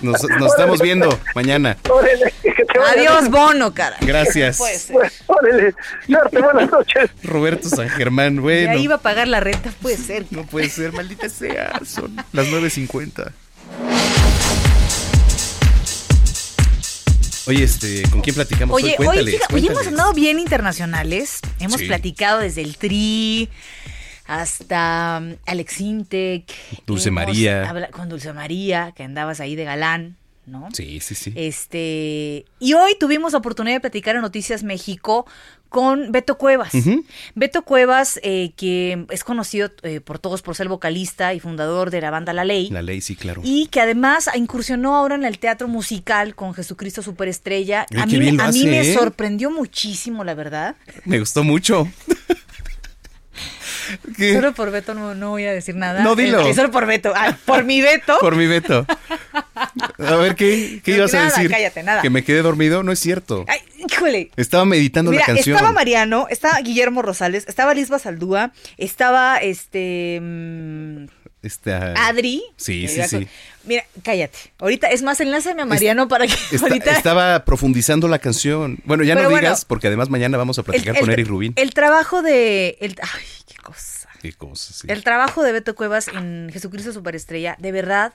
[0.00, 1.76] Nos, nos estamos viendo mañana.
[1.88, 2.32] Órale,
[2.96, 3.96] Adiós, bono, cara.
[4.00, 4.56] Gracias.
[4.58, 4.90] Pues,
[5.26, 5.74] Órale,
[6.06, 7.10] suerte, buenas noches.
[7.22, 8.78] Roberto San Germán, ya bueno.
[8.78, 10.24] iba a pagar la renta, puede ser.
[10.30, 11.78] No puede ser, maldita sea.
[11.86, 13.30] Son las 9.50.
[17.46, 19.06] Oye, este, ¿con quién platicamos Oye, hoy?
[19.06, 21.40] hoy, Cuéntales, hoy hemos andado bien internacionales.
[21.58, 21.86] Hemos Sí.
[21.86, 23.48] platicado desde el Tri
[24.26, 26.44] hasta um, Alex Intec.
[26.86, 27.68] Dulce María.
[27.68, 30.16] habla- con Dulce María, que andabas ahí de galán,
[30.46, 30.68] ¿no?
[30.72, 31.32] Sí, sí, sí.
[31.34, 35.26] Este, y hoy tuvimos la oportunidad de platicar en Noticias México
[35.72, 36.72] con Beto Cuevas.
[37.34, 42.00] Beto Cuevas, eh, que es conocido eh, por todos por ser vocalista y fundador de
[42.00, 42.68] la banda La Ley.
[42.70, 43.40] La ley, sí, claro.
[43.42, 47.86] Y que además incursionó ahora en el teatro musical con Jesucristo Superestrella.
[47.90, 48.94] Ay, a mí, me ¿eh?
[48.94, 50.76] sorprendió muchísimo, la verdad.
[51.04, 51.88] Me gustó mucho.
[54.16, 54.34] ¿Qué?
[54.34, 56.02] Solo por Beto no, no voy a decir nada.
[56.02, 56.46] No, dilo.
[56.46, 57.12] Eh, solo por Beto.
[57.16, 58.18] Ah, por mi Beto.
[58.20, 58.86] Por mi Beto.
[59.98, 61.50] A ver, ¿qué, qué No, ibas a decir?
[61.50, 62.02] cállate, nada.
[62.02, 62.82] ¿Que me quedé dormido?
[62.82, 63.44] No es cierto.
[63.48, 64.30] Ay, híjole.
[64.36, 65.56] Estaba meditando Mira, la canción.
[65.56, 71.04] estaba Mariano, estaba Guillermo Rosales, estaba Lisba Saldúa, estaba este mm,
[71.42, 72.42] Esta- Adri.
[72.56, 73.26] Sí, sí, sí.
[73.64, 74.38] Mira, cállate.
[74.58, 76.92] Ahorita, es más, enlázame a Mariano para que Está- ahorita.
[76.92, 78.78] Estaba profundizando la canción.
[78.84, 81.26] Bueno, ya Pero no bueno, digas, porque además mañana vamos a platicar el- con Eric
[81.26, 81.52] Rubín.
[81.56, 82.76] El trabajo de.
[82.80, 84.01] El, ay, qué cosa.
[84.22, 84.86] Qué cosas, sí.
[84.88, 88.12] El trabajo de Beto Cuevas en Jesucristo Superestrella, de verdad,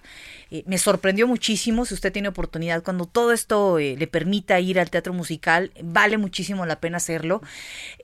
[0.52, 1.86] eh, me sorprendió muchísimo.
[1.86, 6.18] Si usted tiene oportunidad, cuando todo esto eh, le permita ir al teatro musical, vale
[6.18, 7.42] muchísimo la pena hacerlo.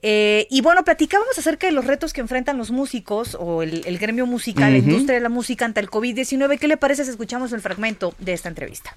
[0.02, 3.98] Eh, y bueno, platicábamos acerca de los retos que enfrentan los músicos o el, el
[3.98, 6.58] gremio musical, la industria de la música ante el COVID-19.
[6.58, 8.94] ¿Qué le parece si escuchamos el fragmento de esta entrevista?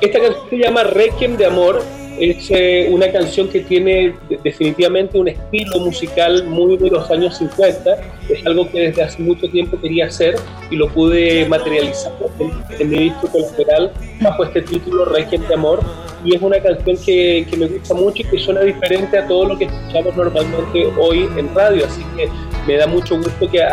[0.00, 1.82] Esta canción se llama Requiem de Amor.
[2.18, 7.36] Es eh, una canción que tiene de- definitivamente un estilo musical muy de los años
[7.38, 7.90] 50.
[8.28, 10.36] Es algo que desde hace mucho tiempo quería hacer
[10.70, 15.80] y lo pude materializar en, en mi disco colateral bajo este título Requiem de Amor.
[16.24, 19.44] Y es una canción que, que me gusta mucho y que suena diferente a todo
[19.46, 21.84] lo que escuchamos normalmente hoy en radio.
[21.86, 22.28] Así que
[22.66, 23.68] me da mucho gusto que a,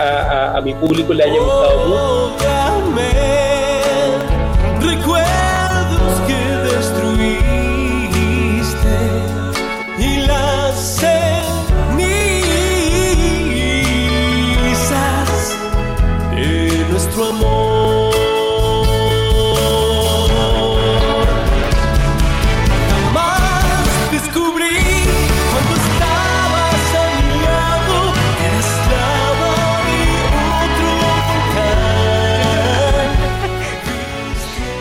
[0.54, 2.46] a- a mi público le haya gustado mucho.
[4.82, 5.62] Recuerdos
[14.74, 15.56] cenizas
[16.36, 18.14] de nuestro amor.
[22.89, 24.80] Jamás descubrí
[25.51, 27.95] cuando estabas a mi lado
[28.38, 29.54] que eras esclava
[29.88, 29.99] de
[30.66, 30.89] otro
[31.45, 31.88] lugar.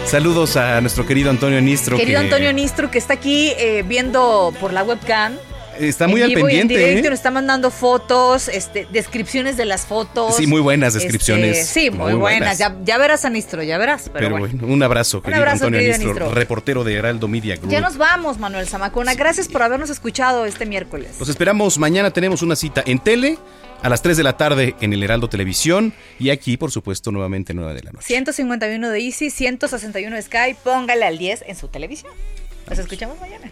[0.06, 1.96] Saludos a nuestro querido Antonio Nistro.
[1.96, 5.36] Querido que Antonio Nistro, que está aquí eh, viendo por la webcam.
[5.88, 7.10] Está muy en al vivo y en pendiente, directo, ¿eh?
[7.10, 10.36] nos está mandando fotos, este, descripciones de las fotos.
[10.36, 11.58] Sí, muy buenas descripciones.
[11.58, 12.40] Este, sí, muy, Muy buenas.
[12.40, 12.58] buenas.
[12.58, 14.02] Ya, ya verás a Nistro, ya verás.
[14.12, 14.56] Pero, Pero, bueno.
[14.58, 16.34] bueno, un abrazo, querido abrazo, Antonio querido Nistro, Nistro.
[16.34, 17.70] reportero de Heraldo Media Group.
[17.70, 19.14] Ya nos vamos, Manuel Zamacona.
[19.14, 21.10] Gracias por habernos escuchado este miércoles.
[21.18, 22.10] Los esperamos mañana.
[22.10, 23.38] Tenemos una cita en tele
[23.82, 27.52] a las 3 de la tarde en el Heraldo Televisión y aquí, por supuesto, nuevamente
[27.54, 28.06] 9 de la noche.
[28.06, 30.54] 151 de Easy, 161 de Sky.
[30.62, 32.12] Póngale al 10 en su televisión.
[32.68, 33.50] Nos escuchamos mañana.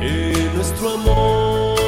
[0.00, 1.87] De nuestro amor.